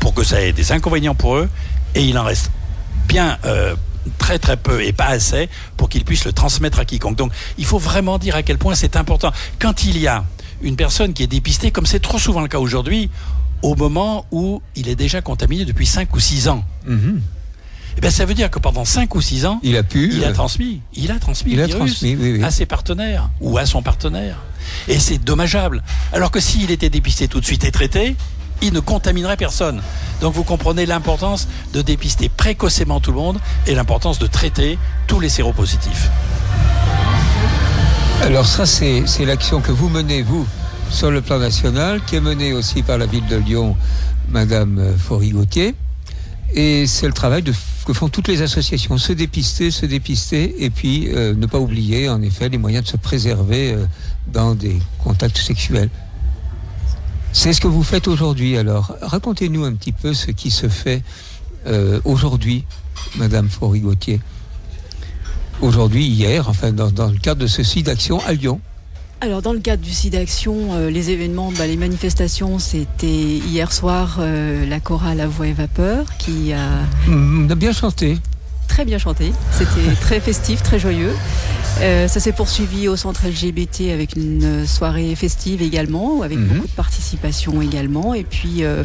[0.00, 1.48] pour que ça ait des inconvénients pour eux,
[1.94, 2.50] et il en reste
[3.06, 3.74] bien euh,
[4.18, 7.16] très très peu et pas assez pour qu'il puisse le transmettre à quiconque.
[7.16, 9.32] Donc il faut vraiment dire à quel point c'est important.
[9.58, 10.24] Quand il y a
[10.62, 13.10] une personne qui est dépistée, comme c'est trop souvent le cas aujourd'hui,
[13.62, 16.64] au moment où il est déjà contaminé depuis 5 ou 6 ans.
[16.86, 17.20] Mhm.
[17.96, 20.24] Eh bien, ça veut dire que pendant 5 ou 6 ans, il a pu, il
[20.24, 22.02] a euh, transmis, il a transmis le virus
[22.42, 24.38] à ses partenaires ou à son partenaire.
[24.88, 25.82] Et c'est dommageable.
[26.12, 28.16] Alors que s'il était dépisté tout de suite et traité,
[28.62, 29.82] il ne contaminerait personne.
[30.20, 35.20] Donc vous comprenez l'importance de dépister précocement tout le monde et l'importance de traiter tous
[35.20, 36.08] les séropositifs.
[38.22, 40.46] Alors ça, c'est l'action que vous menez, vous,
[40.90, 43.76] sur le plan national, qui est menée aussi par la ville de Lyon,
[44.28, 45.74] Madame Faury-Gauthier.
[46.54, 51.08] Et c'est le travail que font toutes les associations, se dépister, se dépister, et puis
[51.08, 53.86] euh, ne pas oublier, en effet, les moyens de se préserver euh,
[54.28, 55.88] dans des contacts sexuels.
[57.32, 58.94] C'est ce que vous faites aujourd'hui alors.
[59.00, 61.02] Racontez-nous un petit peu ce qui se fait
[61.66, 62.64] euh, aujourd'hui,
[63.16, 64.20] Madame Faury-Gauthier.
[65.60, 68.60] Aujourd'hui, hier, enfin dans, le cadre de ce site d'action à Lyon.
[69.20, 73.72] Alors dans le cadre du site d'action, euh, les événements, bah, les manifestations, c'était hier
[73.72, 76.68] soir euh, la chorale à voix et vapeur qui a...
[77.08, 78.18] On a bien chanté
[78.72, 79.32] très bien chanté.
[79.50, 81.14] C'était très festif, très joyeux.
[81.80, 86.48] Euh, ça s'est poursuivi au centre LGBT avec une soirée festive également, avec mhm.
[86.48, 88.14] beaucoup de participation également.
[88.14, 88.84] Et puis euh,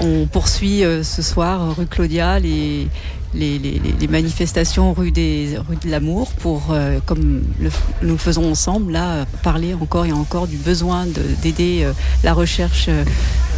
[0.00, 2.88] on poursuit euh, ce soir rue Claudia les,
[3.34, 6.74] les, manifestations rue, des, rue de l'amour pour,
[7.06, 7.70] comme nous
[8.02, 11.06] le faisons ensemble, là, parler encore et encore du besoin
[11.42, 11.86] d'aider
[12.24, 12.90] la recherche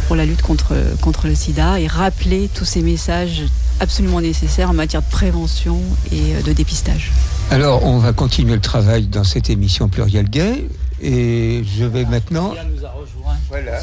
[0.07, 3.43] pour la lutte contre, contre le sida et rappeler tous ces messages
[3.81, 7.11] absolument nécessaires en matière de prévention et de dépistage.
[7.51, 10.67] Alors, on va continuer le travail dans cette émission Pluriel Gay.
[11.01, 12.49] Et je vais maintenant.
[12.49, 13.35] Maria nous a rejoint.
[13.49, 13.79] Voilà.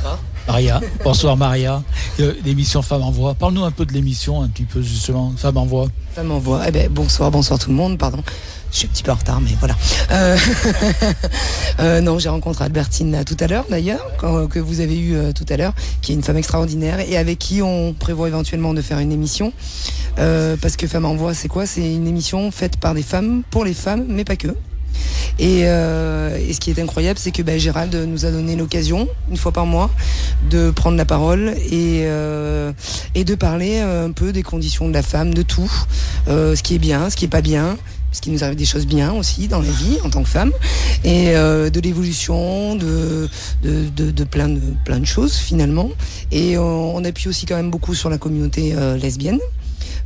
[0.46, 1.82] Maria, bonsoir Maria.
[2.20, 3.34] Euh, l'émission Femmes en Voix.
[3.34, 5.88] Parle-nous un peu de l'émission, un petit peu justement, Femmes en Voix.
[6.14, 6.62] Femmes en Voix.
[6.66, 8.22] Eh ben, bonsoir, bonsoir tout le monde, pardon.
[8.72, 9.76] Je suis un petit peu en retard, mais voilà.
[10.12, 10.36] Euh,
[11.80, 14.06] euh, non, j'ai rencontré Albertine tout à l'heure, d'ailleurs,
[14.48, 17.38] que vous avez eu euh, tout à l'heure, qui est une femme extraordinaire et avec
[17.38, 19.52] qui on prévoit éventuellement de faire une émission.
[20.16, 21.66] parce que Femmes en Voix, c'est quoi?
[21.66, 24.48] C'est une émission faite par des femmes, pour les femmes, mais pas que.
[25.38, 29.52] Et, ce qui est incroyable, c'est que ben, Gérald nous a donné l'occasion, une fois
[29.52, 29.90] par mois,
[30.48, 32.06] de prendre la parole et,
[33.14, 35.70] et de parler un peu des conditions de la femme, de tout,
[36.26, 37.76] ce qui est bien, ce qui est pas bien,
[38.12, 40.52] parce qu'il nous arrive des choses bien aussi dans la vie en tant que femme,
[41.02, 43.26] et euh, de l'évolution, de,
[43.62, 45.88] de, plein de plein de choses finalement.
[46.30, 49.38] Et on, on appuie aussi quand même beaucoup sur la communauté euh, lesbienne,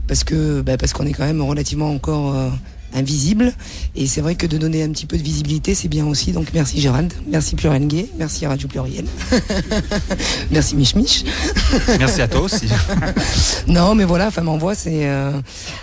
[0.07, 2.49] parce que bah, parce qu'on est quand même relativement encore euh,
[2.97, 3.53] invisible.
[3.95, 6.33] Et c'est vrai que de donner un petit peu de visibilité, c'est bien aussi.
[6.33, 9.07] Donc merci Gérald, merci Pluriel Gay, merci Radio Pluriel,
[10.51, 11.25] merci Mich Mich.
[11.99, 12.67] Merci à toi aussi.
[13.67, 15.33] non, mais voilà, Femme en Voix, c'est euh,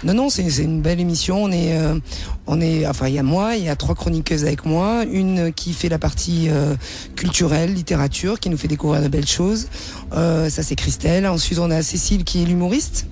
[0.03, 1.43] non, non, c'est c'est une belle émission.
[1.43, 1.99] On est, euh,
[2.47, 5.53] on est, enfin, il y a moi, il y a trois chroniqueuses avec moi, une
[5.53, 6.75] qui fait la partie euh,
[7.15, 9.67] culturelle, littérature, qui nous fait découvrir de belles choses.
[10.13, 11.25] Ça, c'est Christelle.
[11.25, 13.07] Ensuite, on a Cécile qui est l'humoriste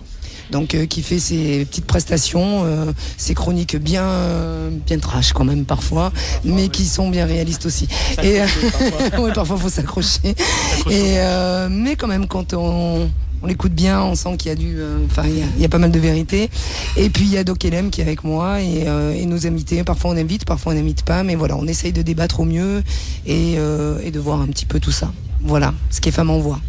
[0.52, 5.46] donc euh, qui fait ses petites prestations, euh, ses chroniques bien euh, bien trash quand
[5.46, 6.12] même parfois,
[6.44, 7.88] mais qui sont bien réalistes aussi.
[8.24, 8.40] Et
[9.20, 10.20] ouais, parfois faut s'accrocher.
[10.90, 13.10] Et euh, mais quand même quand on
[13.44, 15.62] on l'écoute bien, on sent qu'il y a du, euh, enfin il y a- il
[15.64, 16.52] y, a pas mal de vérité.
[16.96, 19.48] Et puis il y a Doc Elem qui est avec moi et, euh, et nos
[19.48, 19.84] invités.
[19.84, 22.84] Parfois on invite, parfois on n'invite pas, mais voilà, on essaye de débattre au mieux
[23.26, 25.12] et, euh, et de voir un petit peu tout ça.
[25.44, 26.60] Voilà, ce qui est femme en voix.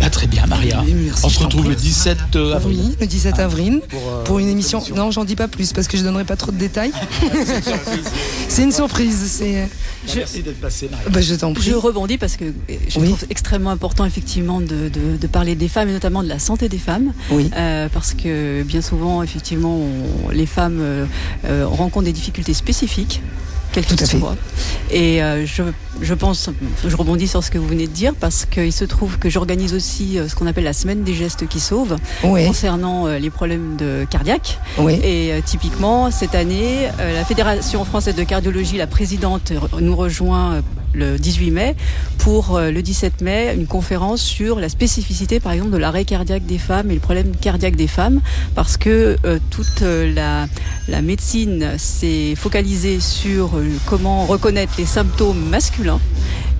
[0.00, 0.84] Bah, très bien, Maria.
[0.86, 2.78] Merci, On se retrouve le 17 avril.
[2.80, 4.82] Oui, le 17 avril Pour, euh, pour une émission.
[4.94, 6.92] Non, j'en dis pas plus parce que je donnerai pas trop de détails.
[8.48, 9.18] C'est une surprise.
[9.26, 9.68] C'est.
[10.14, 11.08] Merci d'être passé, Maria.
[11.10, 11.70] Bah, je t'en prie.
[11.70, 12.44] Je rebondis parce que
[12.88, 13.06] je Oui.
[13.08, 16.68] trouve extrêmement important effectivement de, de- de parler des femmes et notamment de la santé
[16.68, 17.12] des femmes.
[17.30, 17.50] Oui.
[17.56, 21.06] Euh, parce que bien souvent, effectivement, on- les femmes euh,
[21.46, 23.22] euh, rencontrent des difficultés spécifiques,
[23.72, 24.18] quelles Tout à qu'elles fait.
[24.18, 24.36] soient.
[24.90, 25.62] Et euh, je,
[26.00, 26.50] je pense,
[26.86, 29.74] je rebondis sur ce que vous venez de dire, parce qu'il se trouve que j'organise
[29.74, 32.46] aussi euh, ce qu'on appelle la semaine des gestes qui sauvent, Oui.
[32.46, 34.58] concernant euh, les problèmes de cardiaque.
[34.78, 34.94] Oui.
[35.02, 40.62] Et euh, typiquement, cette année, euh, la Fédération française de cardiologie, la présidente, nous rejoint
[40.96, 41.76] le 18 mai.
[42.18, 46.44] Pour euh, le 17 mai une conférence sur la spécificité, par exemple, de l'arrêt cardiaque
[46.46, 48.20] des femmes et le problème cardiaque des femmes,
[48.54, 50.46] parce que euh, toute euh, la,
[50.88, 53.52] la médecine s'est focalisée sur
[53.86, 56.00] comment reconnaître les symptômes masculins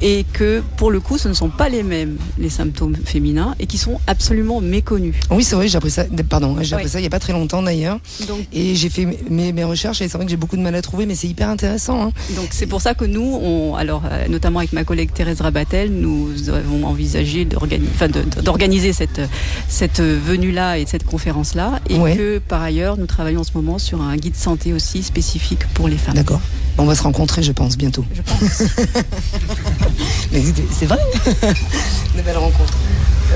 [0.03, 3.67] et que pour le coup ce ne sont pas les mêmes les symptômes féminins et
[3.67, 5.15] qui sont absolument méconnus.
[5.31, 6.05] Oui, c'est vrai, j'ai appris ça.
[6.29, 6.91] Pardon, j'ai appris Oui.
[6.91, 7.99] ça il y a pas très longtemps d'ailleurs.
[8.53, 10.83] Et j'ai fait mes, mes recherches et c'est vrai que j'ai beaucoup de mal à
[10.83, 12.07] trouver, mais c'est hyper intéressant.
[12.07, 12.13] Hein.
[12.37, 15.91] Donc c'est pour ça que nous, on, alors euh, notamment avec ma collègue Thérèse Rabatel,
[15.93, 19.21] nous avons envisagé d'organiser, cette
[19.69, 22.17] cette venue là et cette conférence là, et Ouais.
[22.17, 25.89] que par ailleurs nous travaillons en ce moment sur un guide santé aussi spécifique pour
[25.89, 26.15] les femmes.
[26.15, 26.41] D'accord.
[26.79, 28.05] On va se rencontrer, je pense, bientôt.
[28.15, 28.63] Je pense.
[30.33, 30.99] Mais c'est- vrai.
[32.15, 32.73] Une belle rencontre.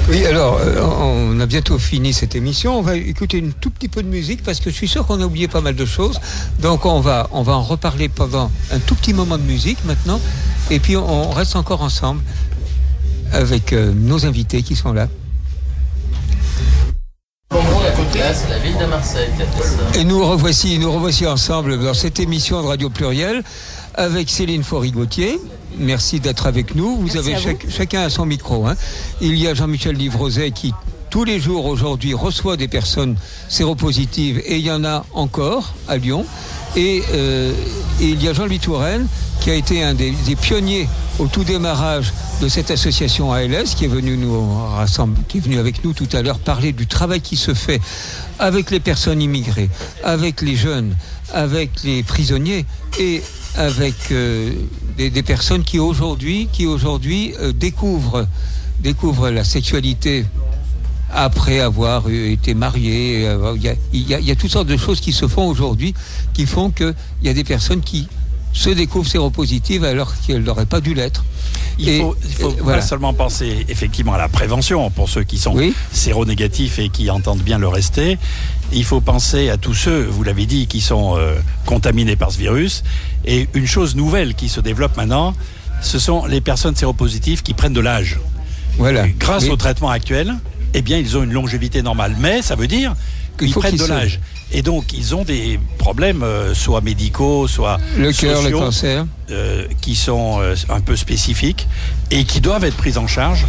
[0.09, 2.78] Oui, alors, euh, on a bientôt fini cette émission.
[2.78, 5.20] On va écouter une tout petit peu de musique parce que je suis sûr qu'on
[5.20, 6.20] a oublié pas mal de choses.
[6.61, 10.20] Donc, on va, on va en reparler pendant un tout petit moment de musique maintenant.
[10.70, 12.22] Et puis, on reste encore ensemble
[13.32, 15.09] avec euh, nos invités qui sont là.
[18.48, 19.28] La ville de Marseille.
[19.94, 23.42] Et nous revoici, nous revoici ensemble dans cette émission de Radio Pluriel
[23.94, 25.40] avec Céline Faury-Gauthier.
[25.78, 26.96] Merci d'être avec nous.
[26.96, 27.70] Vous Merci avez vous.
[27.70, 28.66] chacun à son micro.
[28.66, 28.76] hein.
[29.20, 30.72] Il y a Jean-Michel Livroset qui
[31.10, 33.16] tous les jours aujourd'hui reçoit des personnes
[33.48, 36.24] séropositives et il y en a encore à Lyon.
[36.76, 37.52] Et, euh,
[38.00, 39.06] et il y a Jean-Louis Touraine
[39.40, 43.86] qui a été un des, des pionniers au tout démarrage de cette association ALS qui
[43.86, 47.20] est venu nous rassembler, qui est venu avec nous tout à l'heure parler du travail
[47.20, 47.80] qui se fait
[48.38, 49.68] avec les personnes immigrées,
[50.04, 50.94] avec les jeunes,
[51.34, 52.66] avec les prisonniers
[53.00, 53.22] et
[53.56, 54.52] avec euh,
[55.09, 56.48] des, personnes qui aujourd'hui,
[57.40, 58.26] euh, découvrent,
[59.30, 60.26] la sexualité
[61.12, 63.26] après avoir eu- été marié.
[63.26, 63.57] euh,
[63.92, 65.94] il y a toutes sortes de choses qui se font aujourd'hui
[66.34, 68.07] qui font qu'il y a des personnes qui
[68.53, 71.24] se découvrent séropositives alors qu'elles n'auraient pas dû l'être.
[71.78, 72.82] Il Et- faut, il faut et pas voilà.
[72.82, 75.72] seulement penser effectivement à la prévention pour ceux qui sont Oui.
[75.92, 78.18] séronégatifs et qui entendent bien le rester.
[78.72, 81.34] Il faut penser à tous ceux, vous l'avez dit, qui sont euh,
[81.66, 82.82] contaminés par ce virus.
[83.24, 85.34] Et une chose nouvelle qui se développe maintenant,
[85.80, 88.18] ce sont les personnes séropositives qui prennent de l'âge.
[88.76, 89.07] Voilà.
[89.07, 89.51] Et Grâce Oui.
[89.51, 90.34] au traitement actuel,
[90.74, 92.14] eh bien, ils ont une longévité normale.
[92.20, 92.94] Mais ça veut dire
[93.40, 94.20] Il qu'ils prennent de se- l'âge.
[94.53, 99.07] Et donc, ils ont des problèmes, euh, soit médicaux, soit Le cœur, le cancer.
[99.30, 101.68] euh, qui sont euh, un peu spécifiques
[102.11, 103.46] et qui doivent être prises en charge.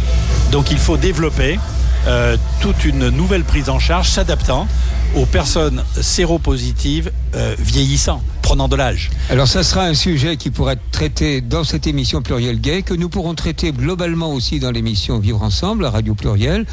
[0.52, 1.58] Donc il faut développer
[2.06, 4.68] euh, toute une nouvelle prise en charge s'adaptant
[5.16, 9.10] aux personnes séropositives euh, vieillissant, prenant de l'âge.
[9.30, 12.92] Alors ça sera un sujet qui pourra être traité dans cette émission Pluriel Gay, que
[12.92, 16.66] nous pourrons traiter globalement aussi dans l'émission Vivre Ensemble, à Radio Pluriel.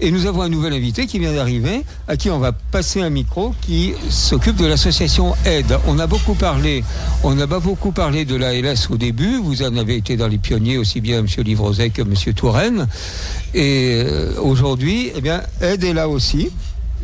[0.00, 3.10] Et nous avons un nouvel invité qui vient d'arriver, à qui on va passer un
[3.10, 5.78] micro, qui s'occupe de l'association Aide.
[5.86, 6.84] On a beaucoup parlé,
[7.22, 10.28] on a pas beaucoup parlé de la LS au début, vous en avez été dans
[10.28, 11.26] les pionniers, aussi bien M.
[11.44, 12.14] Livrozet que M.
[12.34, 12.86] Touraine.
[13.52, 16.50] Et euh, aujourd'hui, eh bien, Aide est là aussi.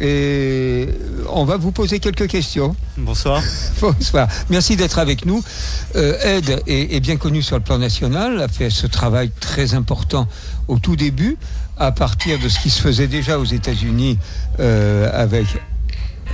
[0.01, 0.89] Et
[1.29, 2.75] on va vous poser quelques questions.
[2.97, 3.43] Bonsoir.
[3.81, 4.29] Bonsoir.
[4.49, 5.43] Merci d'être avec nous.
[5.97, 10.27] Euh, Ed est, bien connu sur le plan national, a fait ce travail très important
[10.69, 11.37] au tout début,
[11.79, 14.19] à partir de ce qui se faisait déjà aux États-Unis
[14.61, 16.31] euh, avec euh,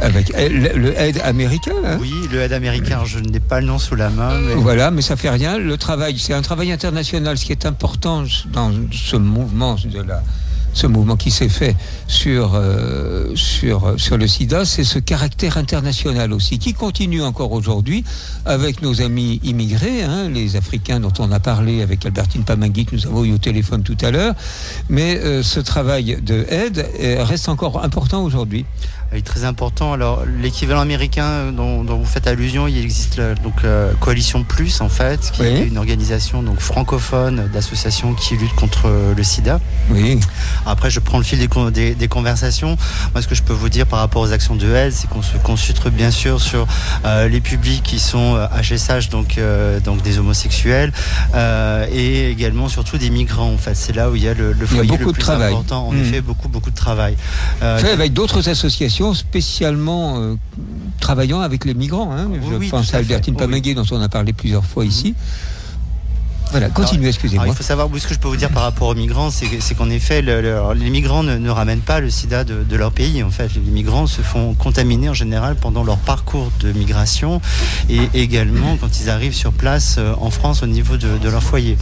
[0.00, 1.74] avec le aide américain.
[1.84, 1.98] Hein.
[2.00, 3.02] oui, le aide américain.
[3.04, 4.40] Je n'ai pas le nom sous la main.
[4.56, 5.58] Voilà, mais ça fait rien.
[5.58, 7.36] Le travail, c'est un travail international.
[7.36, 10.22] Ce qui est important dans ce mouvement de la
[10.72, 16.32] ce mouvement qui s'est fait sur, euh, sur, sur le sida, c'est ce caractère international
[16.32, 18.04] aussi, qui continue encore aujourd'hui
[18.44, 22.94] avec nos amis immigrés, hein, les Africains dont on a parlé avec Albertine Pamangui, que
[22.96, 24.34] nous avons eu au téléphone tout à l'heure.
[24.88, 28.64] Mais euh, ce travail de aide euh, reste encore important aujourd'hui
[29.12, 29.92] est très important.
[29.92, 33.62] Alors l'équivalent américain dont, vous faites allusion, il existe donc
[34.00, 39.22] Coalition Plus en fait, qui est une organisation donc francophone d'associations qui luttent contre le
[39.22, 39.60] SIDA.
[39.90, 40.20] Oui.
[40.66, 42.76] Après, je prends le fil des, des, conversations.
[43.12, 45.22] Moi, ce que je peux vous dire par rapport aux actions de aide, c'est qu'on
[45.22, 46.66] se concentre bien sûr sur
[47.04, 49.08] euh, les publics qui sont HSH,
[49.38, 50.92] euh, donc donc des homosexuels,
[51.92, 53.52] et également surtout des migrants.
[53.52, 55.88] En fait, c'est là où il y a le, le foyer le plus important.
[55.88, 56.00] En mmh.
[56.02, 57.16] effet, beaucoup beaucoup de travail.
[57.60, 60.34] fait avec d'autres associations spécialement euh,
[61.00, 62.12] travaillant avec les migrants.
[62.12, 62.30] Hein.
[62.50, 65.14] Je pense à, Albertine Pameguet, dont on a parlé plusieurs fois ici.
[66.50, 67.46] Voilà, continuez, excusez-moi.
[67.48, 69.90] Il faut savoir, ce que je peux vous dire par rapport aux migrants, c'est qu'en
[69.90, 73.22] effet, les migrants ne, ramènent pas le sida de, leur pays.
[73.22, 77.40] En fait, les migrants se font contaminer en général pendant leur parcours de migration
[77.88, 81.76] et également quand ils arrivent sur place euh, en France au niveau de, leur foyer.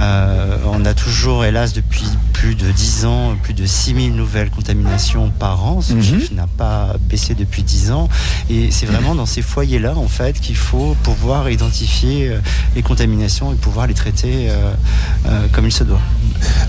[0.00, 5.30] Euh, on a toujours, hélas, depuis plus de 10 ans, plus de 6000 nouvelles contaminations
[5.30, 5.80] par an.
[5.80, 6.02] Ce mhm.
[6.02, 8.08] chiffre n'a pas baissé depuis 10 ans.
[8.50, 12.38] Et c'est vraiment dans ces foyers-là, en fait, qu'il faut pouvoir identifier euh,
[12.76, 14.72] les contaminations et pouvoir les traiter euh,
[15.26, 16.00] euh, comme il se doit.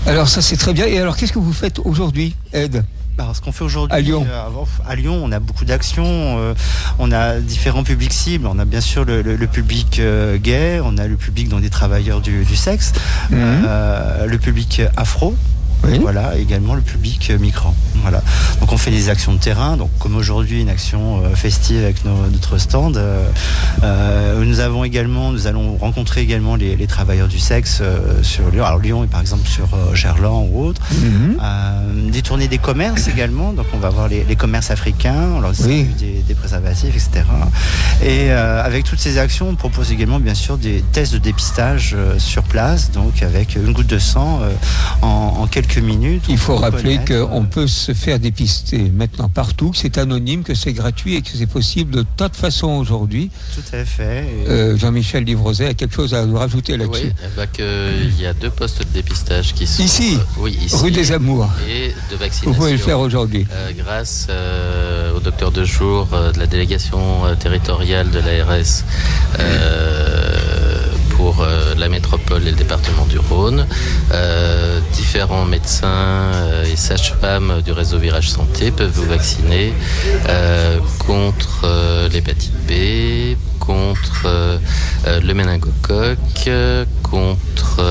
[0.06, 0.86] Alors ça c'est très bien.
[0.86, 2.84] Et alors qu'est-ce que vous faites aujourd'hui, Ed
[3.18, 4.26] bah, ce qu'on fait aujourd'hui à Lyon.
[4.26, 6.54] Euh, à Lyon, on a beaucoup d'actions.
[6.98, 8.46] on a différents publics cibles.
[8.46, 10.00] On a bien sûr le, public
[10.36, 12.92] gay, on a le public dans des travailleurs du, sexe,
[13.30, 13.66] mhm.
[14.26, 15.34] le public afro,
[15.82, 17.74] voilà, également le public euh, migrant.
[18.02, 18.22] Voilà.
[18.60, 22.04] Donc on fait des actions de terrain, donc comme aujourd'hui une action euh, festive avec
[22.04, 22.96] notre stand.
[22.96, 27.82] Euh, nous avons également, nous allons rencontrer également les, travailleurs du sexe
[28.22, 30.82] sur Lyon, alors Lyon et par exemple sur Gerland ou autre.
[31.00, 32.10] Mhm.
[32.10, 35.84] des tournées des commerces également, donc on va voir les, commerces africains, on leur des,
[36.26, 37.24] des, préservatifs, etc.
[38.04, 42.42] Et avec toutes ces actions, on propose également bien sûr des tests de dépistage sur
[42.42, 44.40] place, donc avec une goutte de sang
[45.02, 46.24] en, en quelques minutes.
[46.28, 50.72] Il faut rappeler qu'on peut se faire dépister maintenant partout, que c'est anonyme, que c'est
[50.72, 53.30] gratuit et que c'est possible de tas de façons aujourd'hui.
[53.54, 54.24] Tout à fait.
[54.48, 57.06] Euh, Jean-Michel Livroset a quelque chose à rajouter là-dessus.
[57.06, 57.48] Oui, eh ben
[58.02, 61.50] il y a deux postes de dépistage qui sont ici, euh, oui, rue des Amours.
[61.68, 62.50] Et de vaccination.
[62.50, 63.46] Vous pouvez le faire aujourd'hui.
[63.52, 64.28] Euh, grâce
[65.14, 67.00] au docteur de jour de la délégation
[67.38, 68.84] territoriale de l'ARS
[71.20, 73.66] pour euh, la métropole et le département du Rhône.
[74.12, 79.74] Euh, différents médecins euh, et sages-femmes du réseau Virage Santé peuvent vous vacciner
[81.06, 81.66] contre
[82.10, 84.28] l'hépatite B, contre
[85.26, 86.50] le méningocoque,
[87.02, 87.82] contre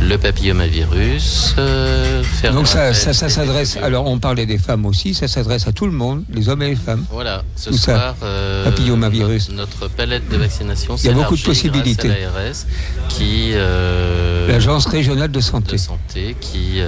[0.00, 1.54] le papillomavirus.
[1.58, 2.22] Euh,
[2.52, 3.76] Donc ça, ça, s'adresse.
[3.82, 6.70] Alors on parlait des femmes aussi, ça s'adresse à tout le monde, les hommes et
[6.70, 7.04] les femmes.
[7.10, 7.42] Voilà.
[7.56, 9.50] Ce soir, euh, papillomavirus.
[9.50, 10.96] Notre, palette de vaccination.
[10.96, 12.08] Il y a beaucoup de possibilités.
[12.08, 12.66] L'ARS
[13.08, 13.50] qui.
[13.54, 15.72] Euh, L'agence régionale de santé.
[15.72, 16.80] De santé qui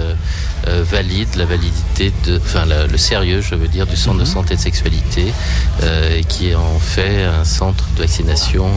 [0.66, 4.26] valide la validité de, enfin le sérieux, je veux dire, du centre de mhm.
[4.26, 5.32] santé de sexualité
[5.82, 8.68] et qui en fait un centre de vaccination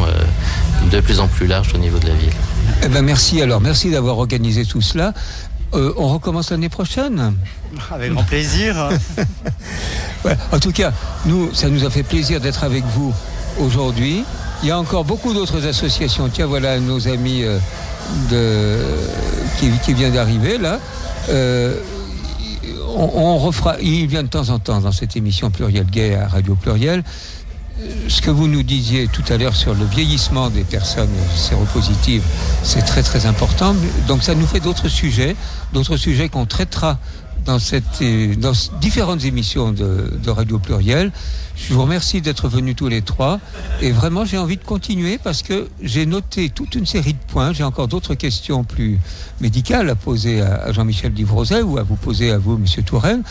[0.91, 2.33] de plus en plus large au niveau de la ville.
[2.83, 5.13] Eh ben merci alors, merci d'avoir organisé tout cela.
[5.73, 7.35] Euh, on recommence l'année prochaine
[7.91, 8.89] Avec grand plaisir.
[10.53, 10.93] En tout cas,
[11.25, 13.13] nous, ça nous a fait plaisir d'être avec vous
[13.59, 14.23] aujourd'hui.
[14.61, 16.29] Il y a encore beaucoup d'autres associations.
[16.29, 17.59] Tiens, voilà nos amis euh,
[18.31, 18.79] de,
[19.59, 20.79] qui, qui vient d'arriver là.
[21.29, 21.77] Euh,
[22.95, 26.27] on, on, refera, il vient de temps en temps dans cette émission Pluriel Gay à
[26.27, 27.03] Radio Pluriel
[28.07, 32.23] ce que vous nous disiez tout à l'heure sur le vieillissement des personnes séropositives,
[32.61, 33.75] c'est très très important.
[34.07, 35.35] Donc ça nous fait d'autres sujets,
[35.73, 36.97] d'autres sujets qu'on traitera
[37.45, 38.03] dans, cette,
[38.39, 41.11] dans différentes émissions de, de Radio Pluriel.
[41.55, 43.39] Je vous remercie d'être venus tous les trois.
[43.81, 47.53] Et vraiment, j'ai envie de continuer parce que j'ai noté toute une série de points.
[47.53, 48.99] J'ai encore d'autres questions plus
[49.39, 53.23] médicales à poser à, Jean-Michel Divroset ou à vous poser à vous, Monsieur Touraine.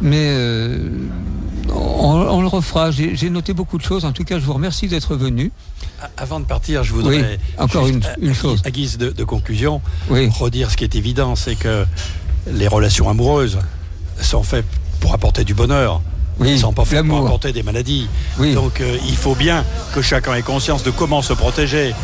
[0.00, 0.90] Mais euh,
[1.74, 2.90] on, le refera.
[2.90, 4.04] J'ai noté beaucoup de choses.
[4.04, 5.52] En tout cas, je vous remercie d'être venu.
[6.16, 8.02] Avant de partir, je voudrais encore une,
[8.32, 8.62] chose.
[8.64, 11.84] À guise de, conclusion, redire ce qui est évident, c'est que
[12.46, 13.58] les relations amoureuses
[14.20, 14.66] sont faites
[15.00, 16.00] pour apporter du bonheur.
[16.40, 18.08] Oui, sans pas faire pour apporter des maladies.
[18.38, 18.54] Oui.
[18.54, 21.94] Donc euh, il faut bien que chacun ait conscience de comment se protéger.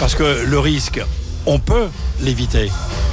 [0.00, 1.00] Parce que le risque,
[1.44, 1.88] on peut
[2.22, 2.70] l'éviter.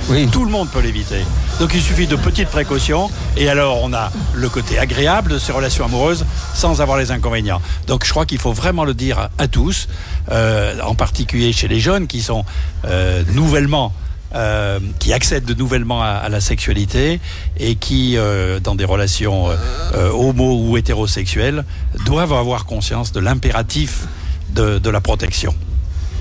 [0.07, 0.27] Oui.
[0.32, 1.23] Tout le monde peut l'éviter.
[1.59, 5.51] Donc il suffit de petites précautions et alors on a le côté agréable de ces
[5.51, 7.61] relations amoureuses sans avoir les inconvénients.
[7.88, 9.89] Donc je crois qu'il faut vraiment le dire à, à tous,
[10.32, 12.45] euh, en particulier chez les jeunes qui sont
[12.86, 13.93] euh, nouvellement
[14.36, 17.19] euh, qui accèdent de nouvellement à, à la sexualité
[17.57, 19.55] et qui, euh, dans des relations euh,
[19.95, 21.65] euh, homo ou hétérosexuelles,
[22.05, 24.05] doivent avoir conscience de l'impératif
[24.53, 25.53] de, de la protection.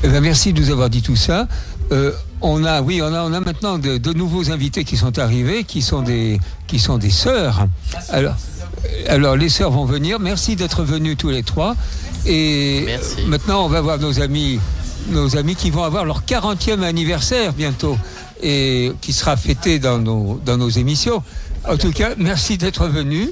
[0.05, 1.49] Eh ben, merci de nous avoir dit tout ça.
[1.91, 5.19] Euh, on a, oui, on a, on a maintenant de, de nouveaux invités qui sont
[5.19, 7.67] arrivés, qui sont des, qui sont des sœurs.
[8.11, 8.37] Alors,
[9.09, 10.21] alors les sœurs vont venir.
[10.21, 11.75] Merci d'être venus tous les trois.
[12.27, 13.23] Et Merci.
[13.27, 14.61] maintenant, on va voir nos amis,
[15.09, 17.97] nos amis qui vont avoir leur 40e anniversaire bientôt
[18.43, 21.23] et qui sera fêté dans nos, dans nos émissions.
[21.69, 23.31] En tout cas, merci d'être venus.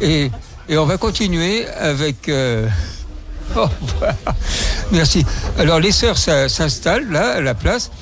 [0.00, 0.30] Et,
[0.68, 2.28] et on va continuer avec.
[2.28, 2.68] euh,
[3.56, 3.68] Oh.
[4.90, 5.24] Merci.
[5.56, 7.92] Alors les sœurs s'installent là à la place,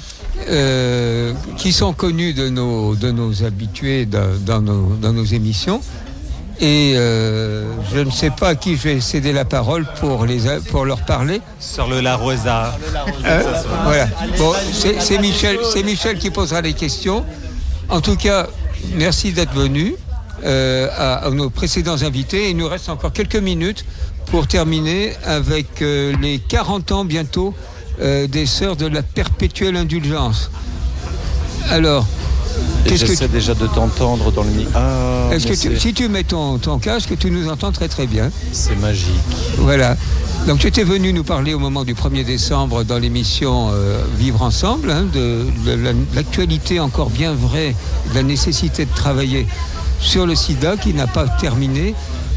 [0.49, 5.83] euh, qui sont connues de nos, de nos habitués dans, dans nos, dans nos émissions.
[6.61, 10.43] Et euh, je ne sais pas à qui je vais céder la parole pour, les,
[10.71, 11.41] pour leur parler.
[11.59, 12.77] Sur le La Rosa.
[13.25, 13.41] Hein
[13.85, 14.07] voilà.
[14.39, 17.25] Bon, c'est Michel, c'est Michel qui posera les questions.
[17.89, 18.47] En tout cas,
[18.95, 19.97] merci d'être venu
[20.45, 22.51] euh, à, à nos précédents invités.
[22.51, 23.85] Il nous reste encore quelques minutes
[24.27, 27.55] pour terminer avec euh, les 40 ans bientôt
[28.01, 30.51] euh, des sœurs de la perpétuelle indulgence.
[31.71, 32.07] Alors,
[32.89, 34.73] J'essaie tu- déjà de t'entendre dans le micro.
[34.75, 38.07] Ah, est-ce que tu- si tu mets ton, ton casque, tu nous entends très très
[38.07, 38.31] bien.
[38.53, 39.09] c'est magique.
[39.59, 39.97] Voilà.
[40.47, 44.43] Donc tu étais venu nous parler au moment du 1er décembre dans l'émission euh, Vivre
[44.43, 47.75] ensemble, hein, de, de la- l'actualité encore bien vraie,
[48.11, 49.47] de la nécessité de travailler
[50.01, 51.95] sur le sida qui n'a pas terminé.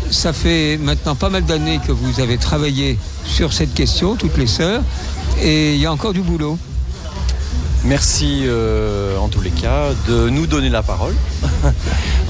[0.10, 4.48] Ça fait maintenant pas mal d'années que vous avez travaillé sur cette question, toutes les
[4.48, 4.82] sœurs,
[5.42, 6.58] et il y a encore du boulot.
[7.88, 11.16] Merci euh, en tous les cas de nous donner la parole.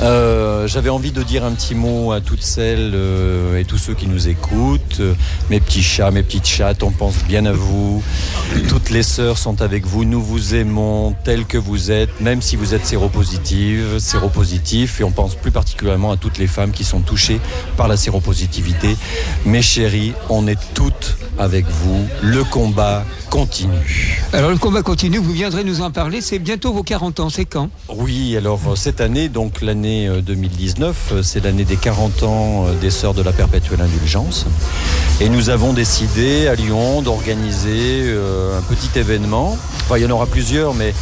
[0.02, 3.96] Euh, J'avais envie de dire un petit mot à toutes celles euh, et tous ceux
[3.96, 5.00] qui nous écoutent.
[5.00, 5.16] Euh,
[5.50, 8.04] Mes petits chats, mes petites chattes, on pense bien à vous.
[8.70, 10.06] Toutes les sœurs sont avec vous.
[10.06, 15.02] Nous vous aimons tels que vous êtes, même si vous êtes séropositives, séropositifs.
[15.02, 17.40] Et on pense plus particulièrement à toutes les femmes qui sont touchées
[17.76, 18.96] par la séropositivité.
[19.46, 22.06] Mes chéris, on est toutes avec vous.
[22.22, 23.74] Le combat continue.
[24.34, 27.46] Alors le combat continue, vous viendrez nous en parler, c'est bientôt vos 40 ans, c'est
[27.46, 27.70] quand?
[27.90, 32.66] Oui, alors euh, cette année, donc l'année euh, 2019, euh, c'est l'année des 40 ans
[32.66, 34.48] euh, des Sœurs de la Perpétuelle Indulgence.
[35.22, 39.56] Et nous avons décidé à Lyon d'organiser euh, un petit événement.
[39.82, 40.96] Enfin, il y en aura plusieurs, mais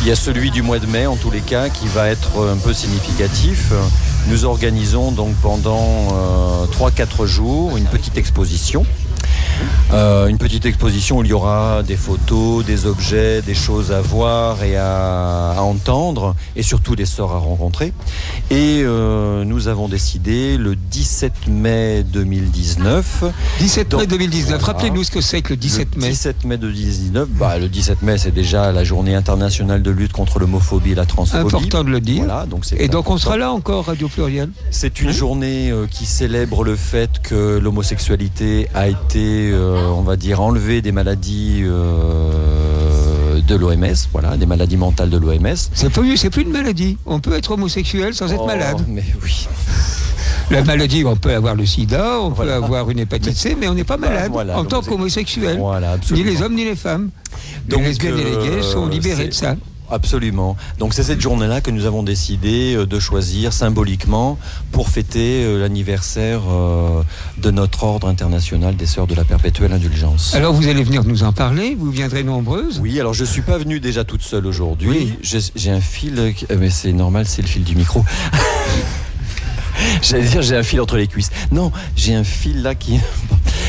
[0.00, 2.38] il y a celui du mois de mai, en tous les cas, qui va être
[2.38, 3.72] euh, un peu significatif.
[4.28, 8.86] Nous organisons donc pendant euh, 3-4 jours une petite exposition.
[9.92, 14.00] Euh, une petite exposition où il y aura des photos, des objets, des choses à
[14.00, 17.92] voir et à, à entendre, et surtout des sœurs à rencontrer.
[18.50, 23.24] Et euh, nous avons décidé le 17 mai 2019.
[23.58, 24.64] 17 mai Donc, 2019, voilà.
[24.64, 26.08] rappelez-nous ce que c'est que le 17 Le mai.
[26.10, 30.38] 17 mai 2019, bah, le 17 mai c'est déjà la journée internationale de lutte contre
[30.38, 31.46] l'homophobie et la transphobie.
[31.46, 32.24] Important de le dire.
[32.24, 34.50] Voilà, donc Et donc on sera là encore, Radio Pluriel.
[34.70, 40.16] C'est une journée euh, qui célèbre le fait que l'homosexualité a été, euh, on va
[40.16, 45.54] dire, enlevée des maladies euh, de l'OMS, voilà, des maladies mentales de l'OMS.
[45.74, 46.96] C'est plus, c'est plus une maladie.
[47.06, 48.84] On peut être homosexuel sans être Oh, malade.
[48.88, 49.46] Mais oui.
[50.50, 52.58] La maladie, on peut avoir le sida, on Voilà.
[52.58, 55.58] peut avoir une hépatite C, mais on n'est pas malade Voilà, en tant qu'homosexuel.
[55.58, 57.10] Voilà, Ni les hommes ni les femmes.
[57.68, 59.54] Donc, les lesbiennes et les gays euh, sont libérés de ça.
[59.90, 60.56] Absolument.
[60.78, 64.38] Donc c'est cette journée-là que nous avons décidé euh, de choisir symboliquement
[64.72, 67.02] pour fêter euh, l'anniversaire euh,
[67.38, 70.34] de notre ordre international des Sœurs de la Perpétuelle Indulgence.
[70.34, 72.78] Alors vous allez venir nous en parler, vous viendrez nombreuses.
[72.80, 74.88] Oui, alors je suis pas venu déjà toute seule aujourd'hui.
[74.88, 75.40] Oui.
[75.54, 78.04] J'ai un fil, mais c'est normal, c'est le fil du micro.
[80.02, 81.30] J'allais dire j'ai un fil entre les cuisses.
[81.52, 82.98] Non, j'ai un fil là qui.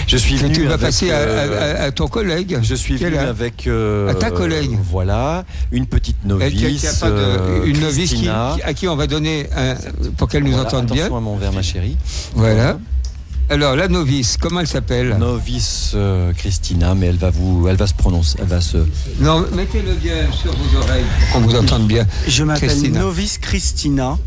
[0.08, 0.54] Je suis venu.
[0.54, 2.60] tu vas passer à, euh, à- à ton collègue.
[2.64, 3.30] Je suis venu là.
[3.30, 4.78] avec euh, À ta collègue.
[4.92, 6.82] Voilà, une petite Elle qui a- novice.
[6.82, 9.76] qui a pas de- euh, une novice qui- à qui on va donner un-
[10.18, 11.04] pour qu'elle nous Voilà, entende bien.
[11.06, 11.96] Attention à mon verre, ma chérie.
[12.36, 12.78] Voilà.
[13.50, 15.18] Alors la novice, comment elle s'appelle?
[15.20, 18.78] Novice euh, Christina, mais elle va vous, elle va se prononcer, elle va se.
[19.20, 22.06] Non, mettez-le bien sur vos oreilles pour qu'on vous entende bien.
[22.28, 22.92] Je m'appelle.
[22.94, 24.18] Novice Christina,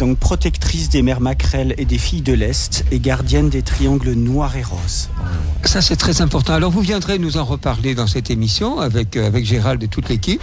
[0.00, 4.56] donc protectrice des mers maquerelles et des filles de l'Est et gardienne des triangles noirs
[4.56, 5.10] et roses.
[5.64, 6.54] Ça, c'est très important.
[6.54, 10.08] Alors, vous viendrez nous en reparler dans cette émission avec, euh, avec Gérald et toute
[10.08, 10.40] l'équipe.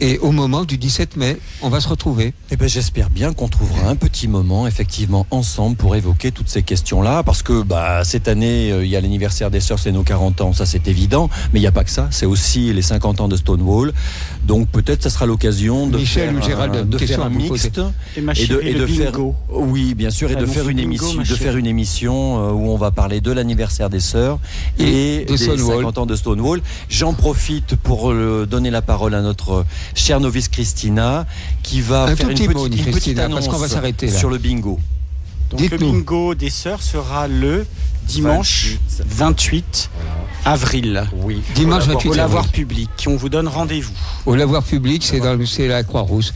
[0.00, 2.34] Et au moment du 17 mai, on va se retrouver.
[2.50, 6.62] Eh ben, j'espère bien qu'on trouvera un petit moment, effectivement, ensemble pour évoquer toutes ces
[6.62, 7.22] questions-là.
[7.22, 10.42] Parce que bah, cette année, euh, il y a l'anniversaire des Sœurs, c'est nos 40
[10.42, 11.30] ans, ça c'est évident.
[11.52, 13.94] Mais il n'y a pas que ça, c'est aussi les 50 ans de Stonewall.
[14.46, 17.28] Donc peut-être ça sera l'occasion de Michel faire, ou Gérald, un, une de faire un
[17.28, 17.80] mixte.
[18.16, 19.12] Et de, et de faire,
[19.50, 22.68] oui, bien sûr, et Ça de faire une émission, de faire une émission euh, où
[22.68, 24.38] on va parler de l'anniversaire des sœurs
[24.78, 25.78] Et et, de des Stonewall.
[25.78, 26.62] 50 ans de Stonewall.
[26.88, 31.26] J'en profite pour euh, donner la parole à notre chère novice Christina,
[31.62, 33.78] qui va Un faire une petit petite, mot, une petite Christina, parce annonce qu'on
[34.08, 34.78] va sur le bingo.
[35.50, 37.66] Donc le bingo des sœurs sera le
[38.04, 38.76] dimanche
[39.06, 39.90] 28
[40.44, 41.08] avril.
[41.14, 41.40] Oui.
[41.54, 42.52] Dimanche Au 28 lavoir avril.
[42.66, 42.90] public.
[43.08, 43.92] On vous donne rendez-vous.
[44.26, 46.32] Au lavoir public, c'est dans le- c'est la Croix-Rousse.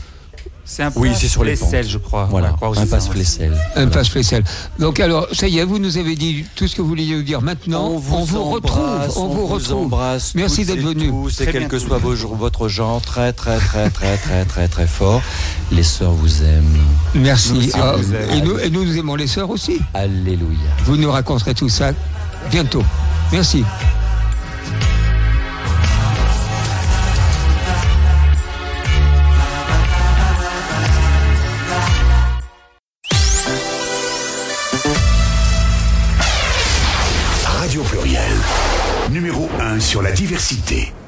[0.63, 2.27] C'est un Oui, passe c'est sur les Flessel, je crois.
[2.29, 3.11] Voilà, La Croix-Rousse, un c'est passe ça.
[3.11, 3.53] Flessel.
[3.75, 4.43] Un passe spécial.
[4.79, 7.23] Donc alors, ça y est, vous nous avez dit tout ce que vous vouliez nous
[7.23, 7.41] dire.
[7.41, 8.79] Maintenant, on vous, retrouve.
[8.83, 9.83] embrasse, On vous retrouve.
[9.85, 11.11] embrasse Merci d'être venu.
[11.35, 15.21] Très quel que soit vos- votre genre, très très très très très très très fort.
[15.71, 16.77] Les sœurs vous aiment.
[17.15, 17.53] Merci.
[17.53, 18.29] Nous aussi, Ah, on vous aime.
[18.31, 19.79] et, nous, et nous, nous aimons les sœurs aussi.
[19.93, 20.57] Alléluia.
[20.85, 21.91] Vous nous raconterez tout ça
[22.51, 22.83] bientôt.
[23.31, 23.63] Merci.
[39.91, 41.00] Sur la diversité.